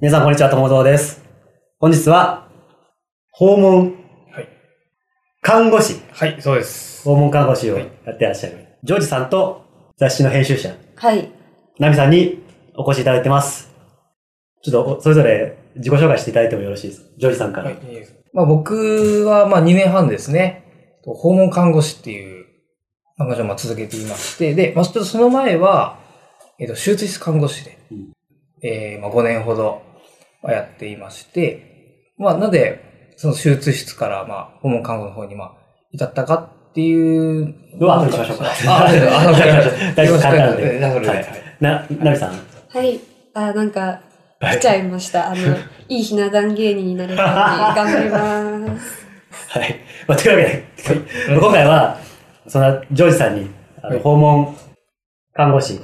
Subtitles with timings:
[0.00, 0.48] 皆さん、こんにちは。
[0.50, 1.22] 友蔵です。
[1.78, 2.48] 本日は、
[3.32, 3.94] 訪問
[4.32, 4.48] はい。
[5.42, 7.04] 看護師、はい、そうです。
[7.04, 9.64] 訪問看護師をはやってらっしゃる、ジョージさんと
[9.98, 11.30] 雑誌の編集者、はい。
[11.78, 12.42] ナミさんに
[12.76, 13.70] お越しいただいてます。
[14.62, 17.08] ちょっとお、それぞれ自己紹介していただいてもよろしいですか？
[17.18, 17.66] ジョージさんから。
[17.66, 18.14] はい、いいです。
[18.32, 20.64] まあ僕はまあ2年半ですね、
[21.04, 22.46] 訪問看護師っていう
[23.18, 25.98] 看護師をまあ続けていまして、で、まあちょっとその前は、
[26.58, 28.12] えっ、と、手術室看護師で、うん
[28.62, 29.89] えーまあ5年ほどまあ
[30.48, 35.52] やっていまして、まあなんで、その手術室からまあ訪問看護の方にまあ
[35.92, 36.34] 至ったか
[36.70, 39.94] っていうのは後にしましょうかあ、あ、あ、わかりました。
[39.94, 41.26] だいぶ簡単でじゃあそれではい
[41.60, 42.32] な、ナミさん。
[42.32, 43.00] はい。
[43.34, 45.32] あ、なんか、はい来ちゃいました。
[45.32, 45.36] あの、
[45.88, 49.06] いいひな壇芸人になれるように頑張ります。
[49.48, 49.76] はい。
[50.06, 51.98] まあ、というわけで、今回は、
[52.46, 53.50] そんなジョージさんに、
[53.82, 54.56] あのはい訪問
[55.34, 55.80] 看護師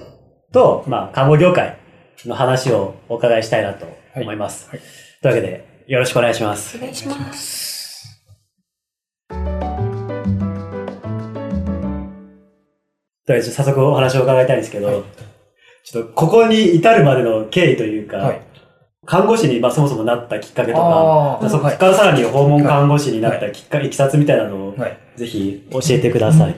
[0.52, 1.76] と、まあ、看護業界
[2.24, 3.86] の話をお伺いしたいなと
[4.16, 4.68] 思います。
[4.70, 4.80] はい
[5.22, 6.76] というわけで、よろしくお願いします。
[6.76, 8.22] お願いします。
[9.28, 9.38] とい
[13.34, 15.02] うわけで、早速お話を伺いたいんですけど、はい
[15.84, 18.40] ちょっと、ここに至るまでの経緯というか、はい。
[19.04, 24.98] 看護師に、まあ、そもそもなったきっかけとか、あーそこはいからさらに訪問看護師になったきっかけ、いきさつみたいなのを、はい。
[25.14, 26.56] ぜひ教えてください。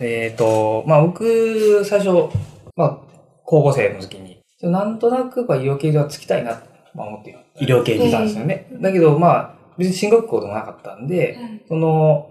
[0.00, 2.28] えっ、と、まあ僕、最初、
[2.76, 2.98] まあ、
[3.44, 8.68] 高校生の時に、なんとなくまあ医療系ではつきたいなとまあ思って医療系にいたんですよね。
[8.80, 11.38] だけど、まあ、別に進学校でもなかったんで、
[11.68, 12.30] その、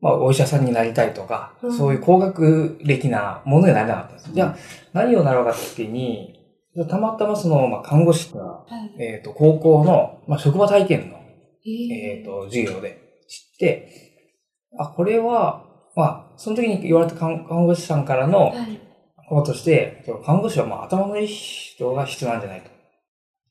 [0.00, 4.32] まあ、お医者さんになりたいとか、うんそういう高学歴なものにはなれなかったんです。
[4.32, 4.56] じゃあ、
[4.92, 6.34] 何を習うかって時に、
[6.88, 8.64] たまたまその、まあ、看護師が、は
[8.98, 9.02] い。
[9.02, 11.16] えっ、と、高校の、まあ、職場体験の
[11.64, 13.88] ええっ、と、授業で知って、
[14.78, 15.64] あ、これは、
[15.96, 18.52] まあ、その時に言われた看看護師さんからの。
[19.28, 22.70] こととして、看護師はまあ頭のいい人が必要なんじゃないと。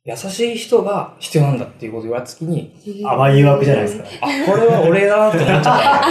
[0.07, 2.71] 優しい人が必要なんだっていうことを言われた時に、
[3.03, 4.05] 甘い誘惑じゃないですか。
[4.21, 6.01] あ、これは俺だなと思っちゃった。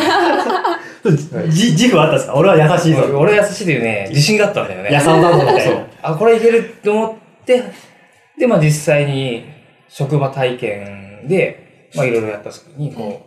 [1.48, 2.34] じ自負はあったんですか？
[2.34, 3.02] 俺は優しいぞ。
[3.18, 4.88] 俺は優しいというね、自信があったんだよね。
[4.92, 5.86] 優さだぞみたいそうな。。
[6.02, 7.06] あ、これいけると思
[7.42, 7.62] って、
[8.38, 9.44] で、まあ実際に
[9.88, 13.22] 職場体験で、まあいろいろやった時に、こ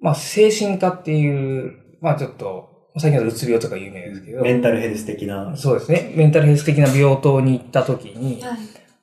[0.00, 2.68] う、まあ精神科っていう、まあちょっと、
[2.98, 5.54] 最近はうつ病とか有名ですけど、メンタルヘルス的な。
[5.56, 6.12] そうですね。
[6.14, 8.58] メンタルヘルス的な病棟に行った時に、はい。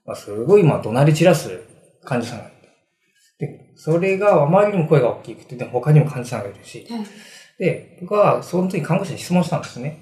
[0.05, 1.59] まあ、すごい、まあ、怒鳴り散らす
[2.03, 2.51] 患者さんがい
[3.39, 3.47] て。
[3.47, 7.05] で、それがあまりにも声が大きくて、で他にも患者さんがいるし、はい。
[7.57, 10.01] で、僕はその時看護師に質問したんですね。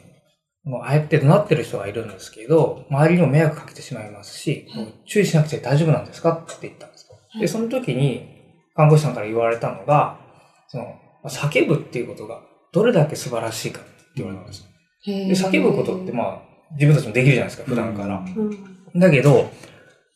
[0.64, 6.32] もうああやって怒鳴ってる人がいるんですけど、周りにも迷惑かけてしまいますし、もう注意しなくて大丈夫なんですか？
[6.32, 7.08] って言ったんです。
[7.40, 8.28] で、その時に
[8.76, 10.20] 看護師さんから言われたのが、
[10.68, 10.86] その、
[11.26, 14.64] 叫ぶっていうことがどれだけ素晴らしいかって言われたんです。
[15.06, 16.42] でで、叫ぶことってまあ、
[16.74, 18.24] 自分たちもできるじゃないですか、普段から。
[18.36, 19.00] うん。
[19.00, 19.50] だけど、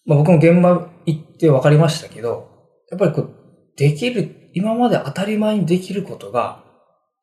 [0.07, 2.49] まあ、僕も現場行って分かりましたけど、
[2.89, 3.29] やっぱりこう、
[3.75, 6.63] できる、今まで当たり前にできることが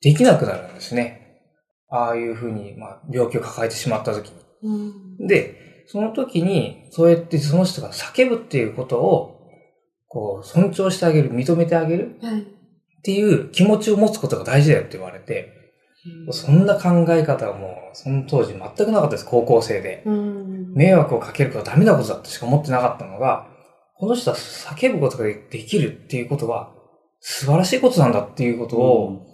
[0.03, 1.41] できなくなるんですね。
[1.89, 4.31] ああいうふうに、まあ、病気を抱えてしまった時
[4.63, 5.17] うん。
[5.19, 5.29] に。
[5.29, 9.49] で、その時に、そうやってその人が叫ぶっていうことを、
[10.09, 12.43] こう、尊重してあげる、認めてあげるはい。
[12.43, 12.45] っ
[13.03, 15.54] ていう気持ちを持つことが大事だよって言われて、
[16.31, 20.03] そんな考え方はもう、その当時全くなかったです、高校生で。
[20.05, 20.73] うん。
[20.75, 23.47] 迷惑をかけることはダメなことだとしか思ってなかったのが、
[23.97, 26.73] この人は叫ぶことができるっていうことは
[27.21, 29.27] 素晴らしいことなんだっていうことを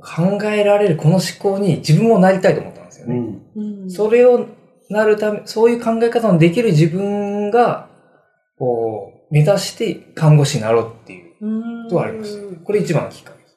[0.00, 3.16] 考えられるこの思考に自分もなりたいと思ったんですよね。
[3.56, 3.82] うん。
[3.82, 3.90] うん。
[3.90, 4.46] それを
[4.90, 7.88] なるため、そういう考え方のできる自分が、
[8.58, 11.84] こう、目指して看護師になろうっていううん。
[11.84, 12.38] ことはあります。
[12.64, 13.56] これ一番のきっかけです。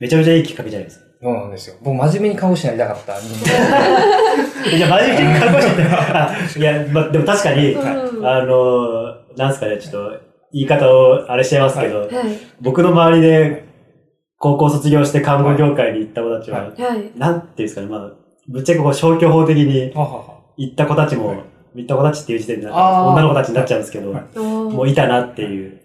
[0.00, 1.03] めちゃめちゃいいきっかけじゃないですか。
[1.24, 1.76] そうなんですよ。
[1.80, 3.18] 僕真面目に看護師になりたかった。
[3.18, 4.76] 人間。
[4.76, 8.26] いや、真面目に看護師って、あ いや、ま、でも確かに、うん。
[8.26, 10.12] あの、なんすかね、ちょっと、
[10.52, 12.08] 言い方をあれしちゃいますけど、はい。
[12.60, 13.64] 僕の周りで、
[14.38, 17.18] 高校卒業して看護業界に行った子たちは、ははい。
[17.18, 18.10] なんていうんですかね、まあ、
[18.50, 19.94] ぶっちゃけこう消去法的に
[20.58, 21.38] 行った子たちも、はい。
[21.76, 24.38] 行った子たちっていう時点で女の子たちになっちゃうんですけど、はい。
[24.38, 25.80] ももういたなっていう。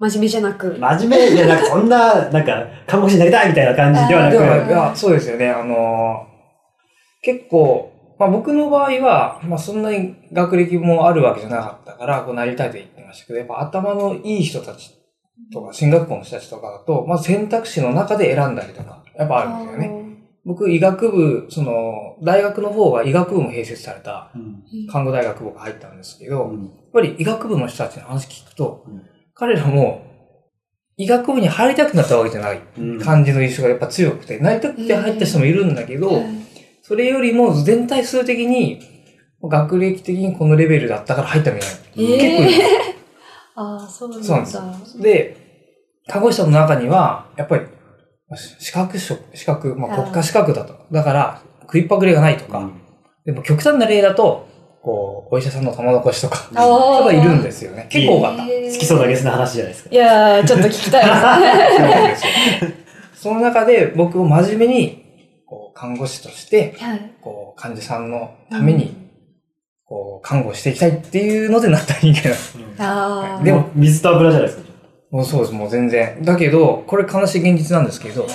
[0.00, 0.76] 真面目じゃなく。
[0.78, 5.50] 真面目で、なんかそんな、なんか、看護師になりたいみたいな感じではなく、や、そうですよね。
[5.50, 6.30] あのー
[7.22, 14.90] 結構、まあ僕の場合は、まあそんなに学歴もあるわけじゃなかったから、こうなりたいと言ってましたけど、やっぱ頭のいい人たち
[15.52, 20.06] とか、進学校の人たちとかだと、まあ選択肢の中で選んだりとか、やっぱあるんですよね。
[20.46, 29.02] 僕、医学部、その、大学の方は医学部も併設されたうん看護大学部が入ったんですけど、やっうんぱり医学部の人たちの話聞くと、うん
[29.40, 30.02] 彼らも
[30.96, 32.60] 医学部に入りたくなったわけじゃない。
[32.78, 33.00] うん。
[33.00, 36.50] 感じの印象がやっぱ強くて、なりたくて入った人もいるんだけど、はい
[36.90, 38.80] それよりも全体数的に、
[39.40, 41.76] 学歴的にこのレベルだったから入ったみたいな。
[41.94, 42.46] えー。
[42.46, 42.58] 結
[43.54, 44.26] 構ああ、そうなんだ。
[44.44, 45.36] そうなんですで、
[46.08, 47.66] 看護師さんの中には、やっぱり、
[48.58, 50.84] 資格職、資格、まあ国家資格だと。
[50.90, 52.68] だから、食いっぱぐれがないとか、
[53.24, 54.48] でも極端な例だと、
[54.82, 57.86] こう、お医者さんの玉残しとか、あーとかいるんですよね。
[57.90, 58.44] 結構多かった。
[58.46, 59.90] えー好きそうなゲスな話じゃないですか。
[59.92, 62.22] いやー、ちょっと聞きたいです
[63.14, 65.04] その中で僕も真面目に、
[65.46, 67.12] こう、看護師として、はい。
[67.20, 68.96] こう、患者さんのために、
[69.84, 72.58] こう、看護していきたいっていうのでなった人間なんです。
[72.58, 74.70] でもでも、水と油じゃないですか。
[75.10, 76.22] もうそうです、もう全然。
[76.22, 78.26] だけど、これ悲しい現実なんですけど、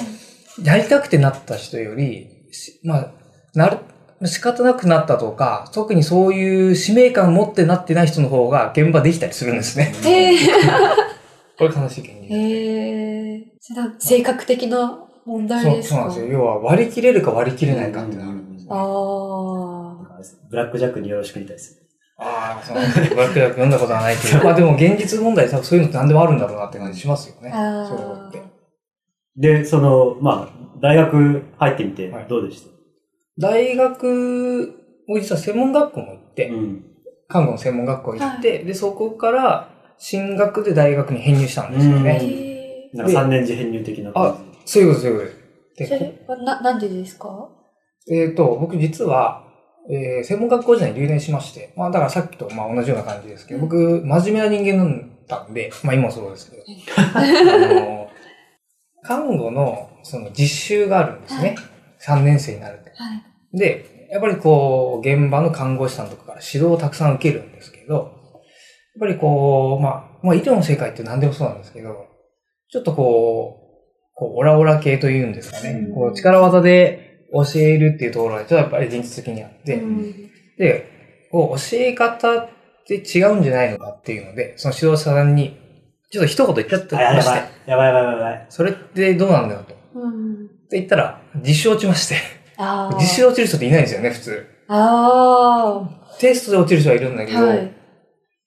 [0.62, 3.12] やりたくてなった人より、しまあ、
[3.56, 3.78] なる、
[4.24, 9.94] 仕方なくなったとか、特にそういう使命感を持ってなってない人の方が現場できたりするんですね。
[10.06, 10.36] えー、
[11.58, 12.36] これ悲しい現実。
[12.36, 15.96] えー、それは性格的な問題そうですか？
[15.96, 16.28] そうなんですよ。
[16.34, 18.70] 要は割り切れるか割り切れないかってなるんですね。
[18.72, 19.96] ああ。
[20.50, 21.82] ブラックジャックによろしくみたいです。
[22.18, 22.78] ああ、そう。
[22.78, 24.44] ブラックジャック読んだことはないけど。
[24.44, 27.52] まあでも現実問題多分そういうのって何でもあるんだろうなって感じしますよね。
[27.54, 28.42] あーそういうのって。
[29.36, 32.70] で、その、まあ、大学入ってみてはい、どうでした、
[33.38, 34.74] 大学、
[35.08, 36.86] も実は専門学校も行って、うん。
[37.28, 42.04] 看護の専門学校行って、で、そこから進学で大学に編入したんですようん。
[42.04, 42.20] ね。
[42.24, 45.94] えなんか3年次編入的な感そういうこと、そういうことー、です。
[45.94, 47.50] そで、れはな、なんでですか？
[48.12, 49.44] えっ、と、僕実は、
[49.90, 56.64] えー専門学校時代に留年しまして、まあだからさっきとまあ同じような感じですけど、僕、真面目な人間だったんで、まあ今もそうですけど、
[57.16, 57.22] あ
[57.82, 58.08] の、
[59.04, 61.56] 看護のその実習があるんですね。
[62.06, 63.04] 3年生になると。
[63.04, 63.14] は
[63.54, 63.58] い。
[63.58, 68.12] で、やっぱりこう、現場の看護師さんとかから指導をたくさん受けるんですけど、やっ
[69.00, 72.08] ぱりこう、まあ、まあ医療の世界って何でもそうなんですけど、
[72.70, 75.72] ちょっとこう、こう、オラオラ系というんですかね。
[75.72, 80.14] うんこう、力技で教えるっていうところがちょっとやっぱり現実的にあって、うん
[80.58, 82.50] で、こう、教え方っ
[82.88, 85.58] て違うんじゃないのかっていうので、その指導者さんに、
[86.12, 86.96] ちょっと一言言っちゃってじ。
[86.96, 88.46] あ、やばいまして、やばいやばいやばいやばい。
[88.50, 89.76] それってどうなんだよと。
[90.66, 90.82] ってうん。
[90.82, 92.16] 言ったら、実習落ちまして、
[92.58, 92.98] ああ。
[92.98, 94.48] 実習で落ちる人っていないんですよね、普通。
[94.68, 95.90] あ
[96.20, 97.26] テストで落ちる人はいるんだあ。
[97.26, 97.72] けど、はい。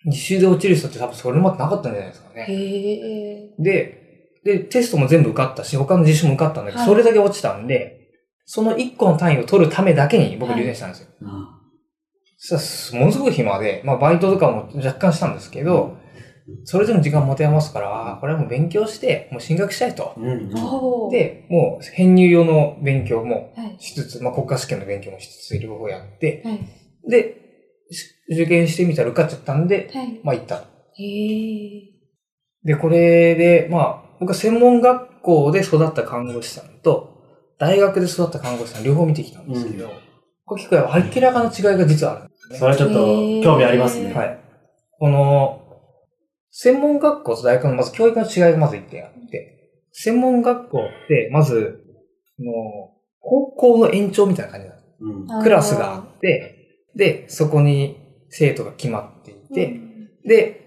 [0.07, 2.47] 実習で落ちる人って多分それまでなかったんじゃないですかね。
[3.59, 3.99] で、
[4.45, 8.09] で、テストも全部受かったし、他の実習も受かったんだけど、はいそれだけ落ちたんで、
[8.47, 11.09] その1個の単位を取るためだけに僕留年したんですよ。
[12.39, 15.98] そしたら、ものすごい暇で、まあバイトとかも若干したんですけど、
[16.65, 20.15] それでも時間持て余すから、あーこれはもう勉強して、もう進学したいと。
[20.17, 20.51] うん。
[21.11, 23.77] で、もう編入用の勉強もはい。
[23.79, 26.61] しつつ、まあ国家試験の勉強もしつつ、両方やって、はい。
[27.09, 27.35] で、
[27.91, 30.21] し受験してみたら受かっちゃったんで、はい。
[30.23, 30.65] まあ行った。
[32.65, 37.17] で、これで、まあ、僕は専門学校で育った看護師さんと、
[37.59, 39.91] 大学で育った看護師さん両方見てきたんですけど、
[40.45, 40.77] これ結構
[41.17, 42.59] 明らかな違いが実はあるんですね。
[42.59, 44.13] それはちょっと興味ありますね。
[44.13, 44.39] はい。
[44.99, 45.58] この、
[46.51, 51.85] 専門学校と大学のまず教育の違いがまず一点あって、専門学校って、まず、
[52.37, 52.53] その
[53.21, 55.43] 高校の延長みたいな感じなんですうん。
[55.43, 56.55] クラスがあって、
[56.97, 57.97] で、そこに
[58.31, 59.89] 生徒が決まっていて、うん
[60.25, 60.65] で、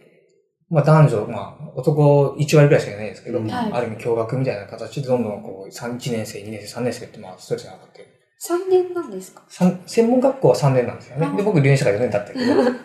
[0.69, 8.07] まあ男女、まあ男1割くらいしかいないですけど、うんはいある意味共学みたいな形でどんどんこう、3、1年生、2年生、3年生ってまあストレスが上がってる。
[8.39, 9.43] 三年なんですか？
[9.49, 11.37] 三専門学校は3年なんですよね。
[11.37, 12.79] で、僕留年したから4年経ったけど。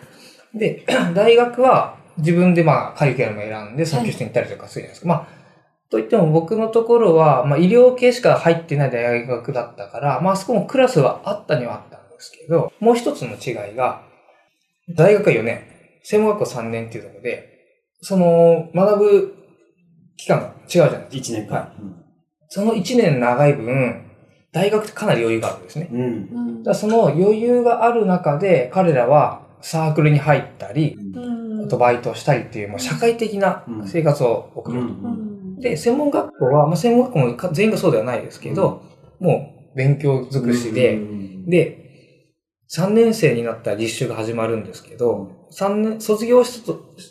[0.59, 0.85] で、
[1.15, 5.07] 大学は自分でまあカリキュラムを選んで、その教室に行ったりとかするじゃないですか。
[5.07, 5.27] まあ、
[5.89, 14.03] といっても僕のところは、まあ医療系しか入ってない大学だったから、まああそこもクラスはあったにはあったんですけど、もう一つの違いが、
[14.95, 15.61] 大学は4年、
[16.03, 17.49] 専門学校3年っていうところで、
[18.01, 19.33] その学ぶ
[20.17, 21.37] 期間が違うじゃないですか。
[21.37, 21.71] 1年間。
[22.49, 24.03] その1年長い分、
[24.51, 25.89] 大学ってかなり余裕があるんですね。
[25.91, 26.01] うん。
[26.01, 31.46] うんだその余裕がある中で、彼らはサークルに入ったり、うん。
[31.67, 34.79] あとバイトしたりっていう、もう社会的な生活を送る。
[34.79, 34.89] うんう
[35.57, 35.59] ん。
[35.59, 38.81] で、専門学校は、まあ、専門学校もか全員がそうではないですけど、
[39.19, 41.83] もう勉強尽くしで、うんで、
[42.69, 46.63] 3年生になったら実習が始まるんですけど、三年、卒業し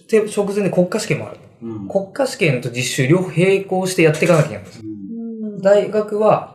[0.09, 1.39] て直前で国家試験もある。
[1.63, 4.81] うん国家試験と実習両方並行してやっていかなきゃいけないんです。
[4.83, 6.55] うん大学は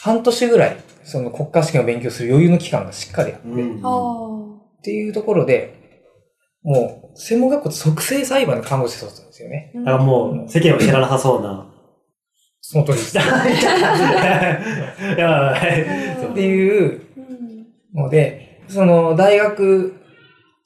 [0.00, 4.32] 半年ぐらい、その国家試験を勉強する余裕の期間がしっかりあって、うんああ。
[4.78, 5.82] っていうところで、
[6.62, 9.72] もう、専門学校って即成裁判の看護師卒なんですよね。
[9.74, 11.68] だからもう、世間を知らなさそうな。
[12.60, 13.18] その通りです。
[13.18, 16.34] っやばいやばい。
[16.34, 17.20] ていうう
[18.00, 18.02] ん。
[18.04, 19.94] ので、その、大学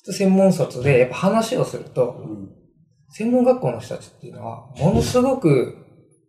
[0.04, 2.24] と専門卒で、やっぱ話をすると、
[3.10, 5.78] 専門学校の人たちっていうのは、ものすごく、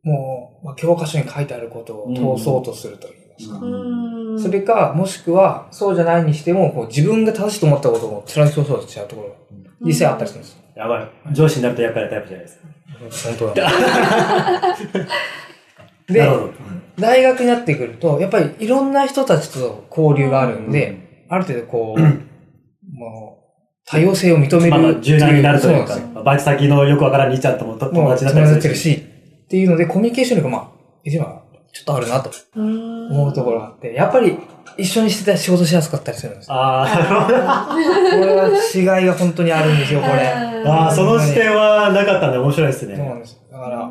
[0.03, 3.59] もう、まあ、教科書に書いてあることを通そうとすると言いですか。
[3.59, 4.39] うん。
[4.39, 9.35] それか、もしくは、そうじゃないにしても、こう自分が正しいと思ったことを貫き通そうとしちゃうところが、
[9.81, 10.59] 実際あったりするんですよ。
[10.75, 11.09] やばい。
[11.33, 12.67] 上司になると厄介なタイプじゃないですか。
[13.29, 13.71] 本当だ。
[16.07, 16.29] で。
[16.99, 22.01] 大学になってくると、やっぱりいろんな人たちと交流があるんで、ある程度こう、
[22.91, 23.47] もう、
[23.85, 28.93] 多様性を認めるまあまあ柔軟になるというかバイト先のよくわからん兄ちゃんとも友達だったりするし。
[28.93, 30.69] し、っていうので、コミュニケーション力が、まあ、
[31.03, 31.41] 一番
[31.71, 34.37] ちょっとあるなとうん思うところがあって、やっぱり
[34.77, 36.55] 一緒にしてたら仕事しやすかったりするんですよ。
[36.55, 37.37] ああ、なるほど。
[38.19, 40.27] これは違いが本当にあるんですよ、これ。
[40.27, 42.95] ああ、その視点はなかったんで面白いですね。
[42.95, 43.39] そうなんです。
[43.51, 43.89] だから、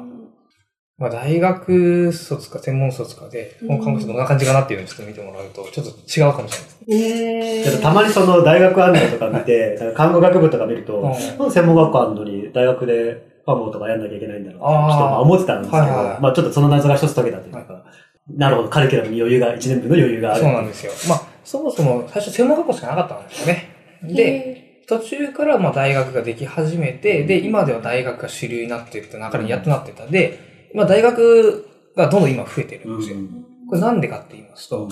[0.99, 7.67] まあ、大学卒か専門卒かで、この看護師どんな感じかなっていうのをちょっと見てもらうと、ちょっと違うかもしれないです。
[7.69, 17.85] えけどたまにその大学案内とか見て、 看護学部とか見ると、うんなんで専門学校あるのに大学で看護とかやんなきゃいけないんだろうってちょっと思ってたんですけど、はいはいまあちょっとその謎が一つ解けたというか、
[18.29, 20.43] なるほど、カリキュラムに余裕が、1年分の余裕がある。
[20.43, 20.93] そうなんですよ。
[21.09, 23.69] まあ、そもそも最初専門学校しかなかったんですよね。
[24.03, 30.07] で、で、途中からまあ大学ができ始めて、で、今では大学が主流になっていった中にやっとなってた。
[30.07, 31.67] で、まあ大学
[31.97, 33.17] がどんどん今増えてるんですよ。
[33.69, 34.89] これなんでかって言いますと、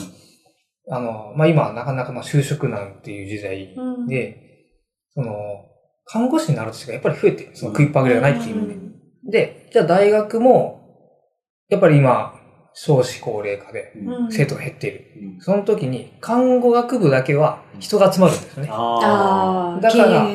[0.90, 4.68] あの、まあ今なかなかまあ就職難っていう時代うんで、
[5.14, 5.32] その、
[6.06, 7.50] 看護師になる人がやっぱり増えてる。
[7.54, 8.74] その食いっぱぐれがないっていう意味で。
[9.30, 10.80] で、じゃあ大学も、
[11.68, 12.33] やっぱり今、
[12.74, 13.92] 少子高齢化で
[14.30, 15.12] 生徒が減っている。
[15.16, 18.68] うんその時に、看護学部だけは人が集まるんですね。
[18.70, 20.26] あああ、だから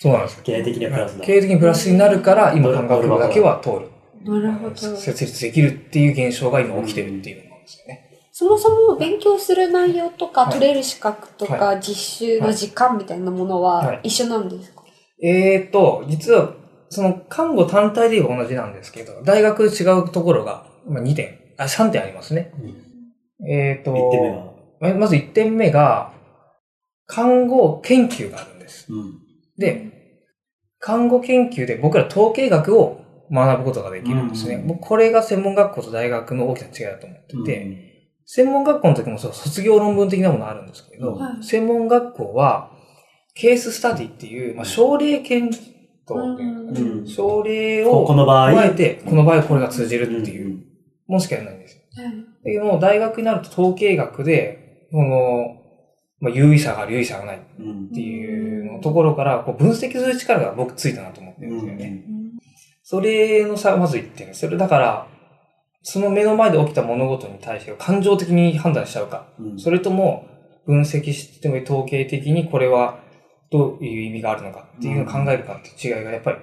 [0.00, 0.44] そうなんですよあ、。
[0.44, 1.24] 経営的にはプラスだ。
[1.24, 3.88] 経営的にプラスになるから、今、看護学部だけは通る。
[4.24, 4.76] なるほど。
[4.76, 8.08] 設立できるっていう現象が今起きてるっていうのなんですよね。
[8.32, 14.84] そもそも勉強する内容とか、はい取れる資格とか、実習の時間みたいなものははい一緒なんですか、
[15.20, 16.52] えーと、実は、
[16.90, 22.52] その看護単体で言えば同じなんですけど、大学違うところが、まあ、2点、あ、3点ありますね。
[23.46, 24.52] えーと、1点目は。
[24.80, 26.12] ままず1点目が、
[27.06, 28.92] 看護研究があるんです。
[28.92, 29.18] うん。
[29.58, 29.88] で、
[30.78, 33.00] 看護研究で僕ら統計学を
[33.30, 34.56] 学ぶことができるんですね。
[34.56, 37.88] うん僕これが専門学校と大学の大きな違いだと思ってて、
[38.24, 42.70] 専門学校の時もそう卒業論文的なものあるんですけど、はい専門学校は
[43.34, 45.56] ケーススタディっていう、まあ、症例検
[46.06, 50.64] 討うん症例こをこの場合、加えて、この場合はこれが通じるっていううん
[51.08, 51.82] ものしかやらないんですよ。
[52.04, 52.12] はい
[52.44, 55.56] だけども、大学になると統計学で、その、
[56.20, 62.04] まあ、有意差がある、有意差がないっうんていうのところから、こう分析する力が僕ついたなと思ってるんですよね。
[62.82, 64.34] それの差がまず1点。
[64.34, 65.06] それだから、
[65.82, 69.28] その目の前で起きた物事に対して感情的に判断しちゃうか。
[69.38, 70.26] うんそれとも、
[70.66, 73.00] 分析しても統計的にこれは
[73.50, 76.38] どういう意味があるのかっていうのを考えるかっていう違いがやっぱり。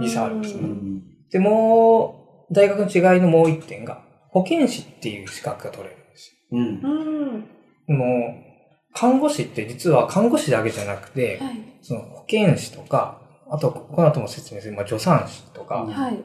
[0.00, 6.58] 時差あるんですよねうんで、もう、大学の違いのもう一点が、保健師っていう資格が取れるんですうん。
[6.58, 7.34] うん。
[7.34, 7.96] よ。
[7.96, 8.04] も
[8.42, 8.46] う、
[8.94, 11.56] 看護師って実は看護師だけじゃなくて、はい。
[11.82, 16.18] その保健師とか、あと、この後も説明する、まあ、助産師とか、うんはい。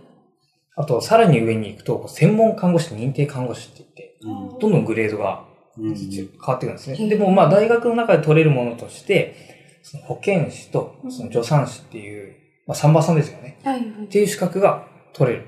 [0.76, 5.46] あと、さらに上に行くと、専門看護師、認定看護師って言って、うんどんどんグレードが
[5.78, 6.98] うん変わってくるんですね。
[7.00, 12.36] うんでも、まあ、大学の中で取れるものとして、その保健師と、その助産師っていう、
[12.68, 13.60] まあ、三馬さんですよね。
[13.64, 13.82] はい。
[13.82, 15.46] っていう資格が取れる。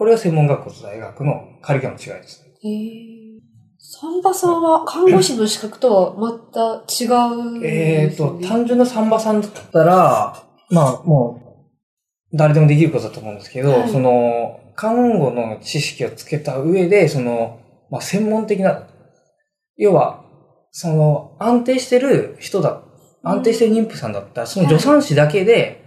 [0.00, 2.42] これが専門学校と大学のカリキュラムの違いです。
[2.62, 3.38] へえ。
[3.78, 11.66] サンバさんは看護師の資格とはまた違うんえっ、と、単純な三馬さんだったら、まあ、も
[12.32, 18.88] う、誰でもできることだと思うんですけど、はいその、看護の知識をつけた上で、その、まあ、専門的な、
[19.76, 20.24] 要は、
[20.70, 22.80] その、安定してる人だ、
[23.22, 25.84] 安定してる妊婦さんだったら、その助産師だけで、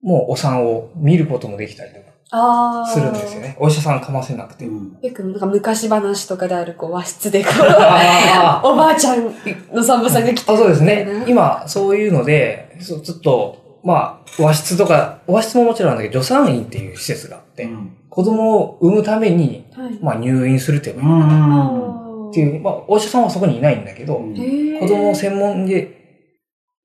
[0.00, 1.99] もうお産を見ることもできたりと。
[2.30, 3.40] するんですよ。
[3.40, 3.56] ね。
[3.58, 4.66] お医者さんかませなくて。
[4.66, 9.34] うんよくなんか昔話とかであるこう和室でこう、あ おばあちゃん
[9.72, 11.24] のサンバさんが来てあ、そうですね。
[11.26, 19.98] 今、そういうので、そうちょっと、まあ、和室とか、和室ももちろんだけど、助産院っていう施設があって、うん子供を産むために、はい。
[20.02, 25.96] まあ、入院するっていう、っていう、まあ、お医者さんはそこにいないんだけど、うん子供を専門で、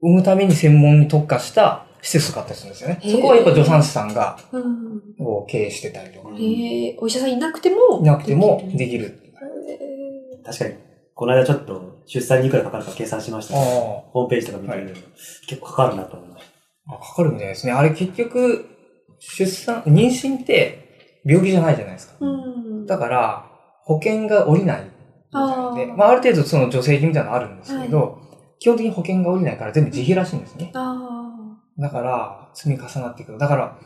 [0.02, 3.00] 産むために専門に特化した施設があったりするんですよね。
[3.04, 5.02] そこはやっぱ助産師さんが、うん。
[5.18, 9.20] こう経営してたりとか、え、お医者さんいなくてもいなくてもできる。
[10.46, 10.76] 確かに、
[11.16, 13.56] この間ちょっと出産にいくらかかるか計算しました。
[13.56, 13.66] けど、あ。
[14.12, 15.08] ホームページとか見てるけど、
[15.48, 16.44] 結構かかるなと思いまし
[16.90, 17.74] あ、かかるみたいですね。
[17.74, 18.66] あれ結局、
[19.20, 22.24] 出産、妊娠って病気じゃないじゃないですか。
[22.24, 22.86] ーうん。
[22.86, 23.50] だから、
[23.84, 24.92] 保険が下りないみたい
[25.32, 25.96] あで、ー。
[25.96, 28.20] まあ、ある程度その助成金みたいなのあるんですけど、
[28.60, 30.70] 基本的に保険が下りないから全部自費らしいんですね。
[30.76, 31.25] あ
[31.78, 33.38] だから、積み重なっていく。
[33.38, 33.78] だから、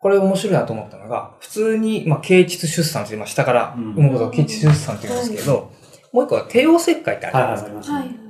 [0.00, 5.72] これ面白いなと思ったのが、普通に、まあ、経腟出産っていう、まあ、下からうん産むことを経腟出産って言うんですけど、
[6.12, 7.94] もう一個は帝王切開ってあるじゃないですか。
[7.96, 8.28] はい。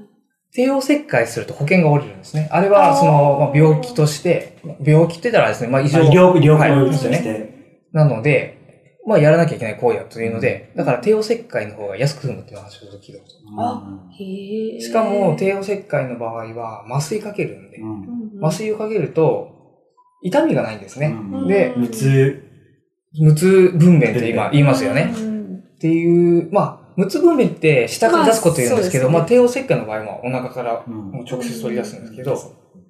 [0.52, 2.48] 帝王切開すると保険が下りるんですね。
[2.50, 5.98] あれは、その、まあ、病気として、病気って言ったらですね、まあ、異常。
[5.98, 7.38] まあ医療、医療はい行為としですよね。
[7.40, 7.82] て。
[7.92, 8.57] なので、
[9.08, 13.62] まあ、やらなきゃいけない行為だというので、だから帝王切開の方が安く済むっていう話を聞いたこと。
[13.62, 13.82] あ
[14.18, 14.80] へえ。
[14.80, 17.90] しかも、帝王切開の場合は麻酔かけるんで、うん。
[17.90, 19.50] うん麻酔をかけると、
[20.22, 21.08] 痛みがないんですね。
[21.08, 21.46] うん。
[21.48, 22.44] で無痛。
[23.18, 25.12] 無痛分娩って今言いますよね。
[25.16, 25.56] うん。
[25.56, 32.36] っていう、まあ、無痛分娩って下から出すこと言うんですけど、まあ、まあ帝王切開の場合はお腹からうんもう直接取り出すんですけど、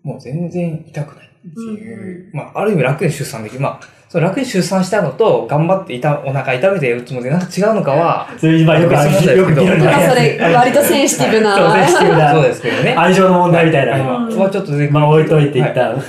[0.03, 3.61] もう全然痛くないっていう、まあ、ある意味楽に出産できる。
[3.61, 11.73] まあ、その楽に出産したのと、頑張って痛お腹痛めて打つのでなんか違うのかは、それ今よくある、別問題ですけどよく議論にまあ、なるそれ、割とセンシティブそうな。
[11.75, 12.95] センシティブなそうですけどね。
[12.97, 13.99] 愛情の問題みたいな。
[13.99, 16.03] 今うんはちょっとまあ置いといてい旦。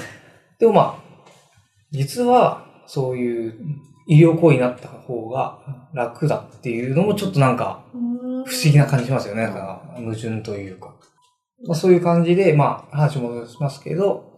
[0.59, 1.29] でもまあ、
[1.91, 3.53] 実は、そういう
[4.07, 5.59] 医療行為になった方が
[5.93, 9.43] 楽だっていうのもちょっとなんか不思議な感じしますよね。
[9.43, 10.95] なんか矛盾というか。
[11.67, 14.28] まあ、そういう感じで、まあ話戻しますけど、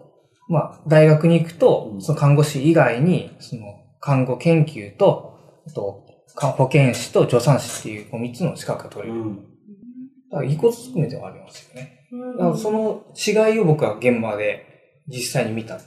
[0.52, 3.62] まあ大学に行くとう、んその看護師以外に、その
[4.00, 5.34] 看護研究と、
[5.68, 6.04] あと
[6.36, 9.20] か保健師と助産師っていうこう3つの資格が取れる。
[9.20, 9.36] うん
[10.32, 12.08] だからいいこと含めてはありますよね。
[12.12, 14.66] うんだからその違いを僕は現場で
[15.08, 15.84] 実際に見たんで。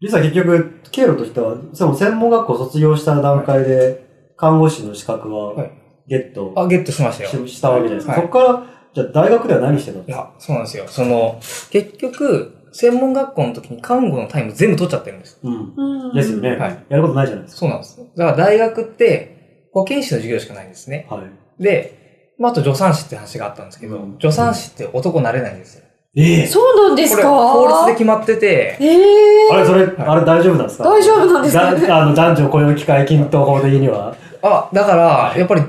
[0.00, 5.70] 実は結局、経路としては、その専門学校卒業した段階で、看護師の資格ははい
[6.06, 7.46] ゲットあ、ゲットしましたよ。
[7.48, 8.12] ししたわけじゃないですか。
[8.12, 10.22] はいそこから、じゃあ大学では何してたんですか？
[10.22, 10.84] いや、そうなんですよ。
[10.88, 11.40] その、
[11.70, 15.38] 結局、専門学校の時に看護のタイム全部取っちゃってるんです。
[15.42, 15.74] うん。
[15.76, 16.56] うんですよね。
[16.56, 17.98] はいやることないじゃないですそうなんです。
[18.16, 21.06] だから大学って、保健師の授業しかないんですね。
[21.08, 21.16] か。
[21.16, 21.62] はい。
[21.62, 25.82] で、まあ、あと助産師って話があったんですけど、うん助産師って男なれないんですよ。
[26.18, 30.84] ええそうなんですこれ、か法律で決まってて、ええあれ、それ、あれ大丈夫なんですか？
[30.84, 31.74] 大丈夫なんですか？
[31.74, 34.16] だあの、男女雇用機会均等法的には？
[34.42, 35.62] あ、だから、やっぱり、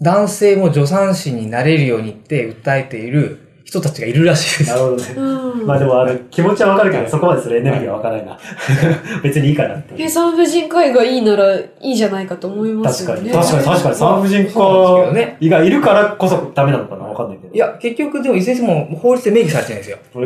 [0.00, 3.41] 男性も助産師になれるようにって訴えている
[3.72, 4.74] 人たちがいるらしいですな。
[4.76, 5.14] るほどね。
[5.16, 5.66] うん。
[5.66, 8.38] まあでも、あの、気持ちはわかるけど、はいそこまでするエネルギーはわからないな。
[9.24, 10.02] 別にいいかなっていう。
[10.02, 13.30] え、産婦人科医がいいならいいじゃないかと思います確かに。
[13.30, 13.42] よね。
[13.42, 13.94] 確かに、確かに。
[13.94, 17.54] 産婦人科医がいるからこそダメなのかなわかんないけど。
[17.54, 19.98] い、や、結局でもいずれにしても法律で明記されてるんですよ。
[20.12, 20.20] そ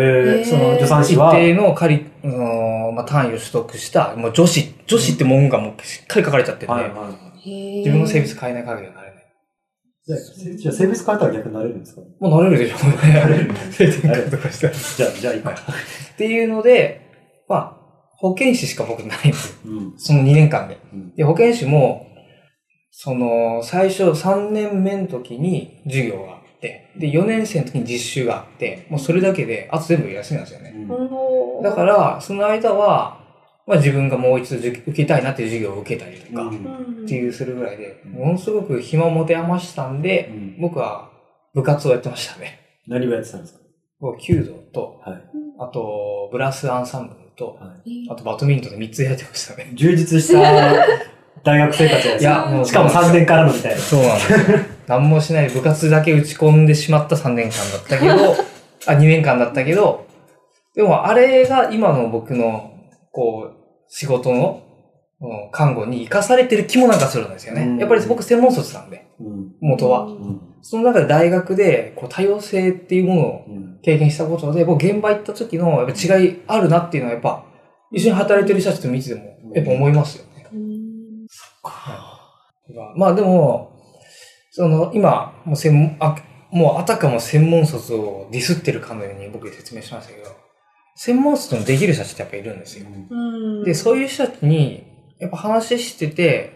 [0.56, 6.90] の助産師一は、定の仮、あのまあ、単位を取得した、もう女子、女子って文言がもうしっかり書かれちゃってて、はいはい。
[7.48, 9.05] 自自分の性別変えない限りはなれない。
[10.06, 12.00] じゃあ、じゃあ性別変えたら逆になれるんですか？
[12.20, 13.50] もうなれるでしょうね。
[13.72, 14.72] 性転換とかしたら。
[14.72, 15.54] っじゃあ、じゃあいいか。
[16.16, 17.00] ていうので、
[17.48, 17.76] まあ、
[18.18, 19.72] 保健師しか僕ないんですよ。
[19.72, 19.94] うん。
[19.98, 20.78] その2年間で。
[20.92, 22.06] うんで、保健師も、
[22.90, 30.72] その、最初3年目の時に授業があって、で、4年生の時に実習があって、もうそれだけで、あと全部休みなんですよね。
[30.88, 33.25] うんだから、その間は、
[33.66, 41.10] まあ自分がもう一度受けたいなっていう授業を受けたりとか、うんっていうするぐらいで、ものすごく暇を持て余したんで、うん僕は
[41.54, 42.60] 部活をやってましたね。
[42.86, 43.60] 何をやってたんですか？
[44.00, 45.22] 僕弓道と、はい。
[45.58, 48.06] あと、ブラスアンサンブルと、はい。
[48.10, 49.70] あとバドミントンで3つやってましたね。
[49.74, 50.40] 充実した
[51.44, 52.18] 大学生活じゃないですか？
[52.20, 53.78] いやもうしかも3年からのみたいな。
[53.80, 54.38] そうなんですよ。
[54.86, 58.32] 何もしないで部活だけ打ち込んでしまった3年間だったけど、
[58.86, 60.06] あ、2年間だったけど、
[60.74, 62.72] でもあれが今の僕の、
[63.12, 63.55] こう、
[63.88, 67.62] 仕事の、うん看護に生かされてる気もなんかするんですよね。
[67.62, 69.54] うんやっぱり僕専門卒なんで、うん。
[69.60, 70.02] 元は。
[70.02, 70.40] うん。
[70.60, 73.78] その中で大学で、こう、多様性っていうものをうん。
[73.82, 77.44] 経験したことで、僕現場行った時の、やっぱ違いあるなっていうのはやっぱ、
[77.92, 79.22] 一緒に働いてる人たちと見てても、
[79.54, 80.46] やっぱ思いますよね。
[80.52, 81.26] うん
[82.96, 83.72] まあでも、
[84.50, 86.16] その、今、もう専門、あ、
[86.50, 90.30] もうあたかも専門卒をディスってるかのように僕説明しましたけど、
[90.96, 92.86] 専門卒のできる人たちってやっぱいるんですよ。
[93.10, 94.84] うんで、そういう人たちに、
[95.18, 96.52] やっぱ話してて、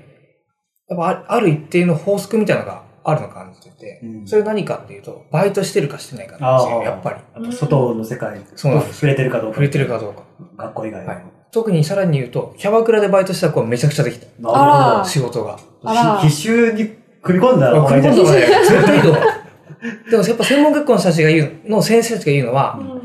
[0.89, 7.51] やっぱあある一定の法則みたいなのがあるの感じてて、うんそれ何かっていうと、バイトしてるかしてないかなんですよ、やっぱり。
[7.51, 9.55] ぱ外の世界そうなんですと触れてるかどうか。
[9.55, 10.23] 触れてるかどうか。
[10.57, 11.09] 学校以外の。
[11.09, 14.27] はい特にさらに言うと、キャバクラでバイトした子はめちゃくちゃできた。
[14.39, 15.59] なあら仕事が。
[16.23, 16.91] 必修に
[17.23, 18.23] 組み込んだ方がいい組み。
[18.23, 19.23] 込んだ方が いい絶対いいと思う。
[20.11, 23.00] でもやっぱ専門学校の人たちが言う、の先生たちが言うのは、うん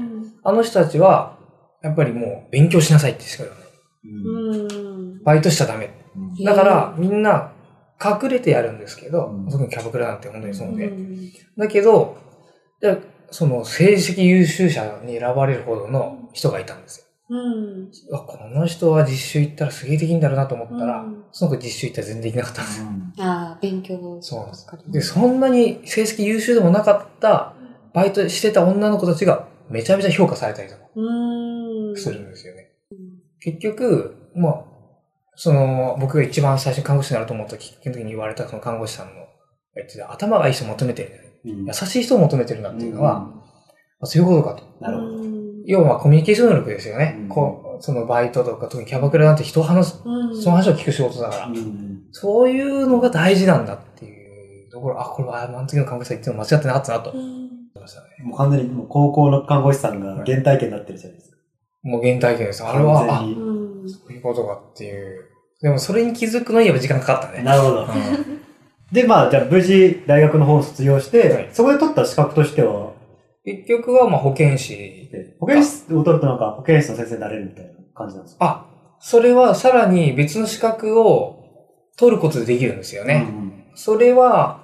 [0.45, 1.37] あの人たちは、
[1.81, 3.65] やっぱりもう勉強しなさいってしか言わない。
[4.07, 5.89] うんバイトしちゃダメ。
[6.15, 7.51] うんだから、みんな
[8.03, 10.85] 隠れてやるんですけど、うん特にキャバクラなんて本当にそうで。
[10.87, 12.17] うんだけど、
[12.79, 12.97] じゃあ
[13.31, 17.05] その成績優秀者に選ばれるほどの人がいたんですよ。
[17.27, 22.87] うんあこの人は実習行ったらすげえできんだろうなと思ったら、うんその子実習行ったら全然できなかったんですよ。
[23.19, 27.53] ああ、勉強そうなんですで、そんなに成績優秀でもなかった、
[27.93, 31.95] バイトしてた女の子たちがめちゃめちゃ評価されたりとかうん。
[31.95, 32.71] するんですよね。
[33.39, 34.63] 結局、まあ、
[35.35, 39.13] その、僕が一番最初に看護師になると思ったきっかけの時に言われたその看護師さんの
[39.75, 43.29] 言ってた頭がいい人求めてるうん優しい人を求めてるなっていうのは、
[43.99, 44.63] あそういうことかと。
[44.81, 45.09] なるほど。
[45.19, 45.35] うん
[45.67, 47.17] 要はコミュニケーション能力ですよね。
[47.21, 57.13] うんこうそのバイトとか、特にキャバクラなんて人を話す、うんその話を聞く仕事だから、うんそういうのが大事なんだっていうところ、あ、これは、あの時の看護師さん言っても間違ってなかったなと
[57.79, 58.07] ましたね。
[58.23, 61.37] もう完全にもう高校の看護師さんが原体験になってるじゃないですか。
[61.83, 62.63] もう原体験です。
[62.63, 63.19] あれは、
[63.87, 65.25] そういうことかっていう。
[65.61, 67.43] でもそれに気づくのにやっぱ時間かかったね。
[67.43, 67.81] なるほど。
[67.81, 67.87] うん
[68.91, 72.91] で、まあ、じゃあ無事大学の方を卒業して、はいそこで取った資格としては、
[73.43, 75.09] 結局はまあ保健師。
[75.39, 78.45] 保健師を取るとなんか保健師の先生になれるみたいな感じなんですか？
[78.45, 78.65] あ、
[78.99, 81.43] それはさらに別の資格を
[81.97, 83.25] 取ることでできるんですよね。
[83.27, 84.61] うんそれは、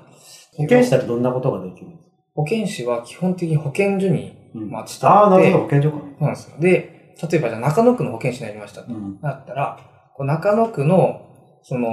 [0.56, 1.88] 保健師だとどんなことができる
[2.34, 5.98] 保健師は基本的に保健所に、うんまあ、勤ああ、なるほど、保健所か。
[5.98, 6.58] そうなんですよ。
[6.60, 8.94] で、例えばじゃあ中野区の保健師になりましたと。
[8.94, 9.20] うん。
[9.22, 9.80] なったら、
[10.16, 11.28] こう中野区の、
[11.64, 11.88] その、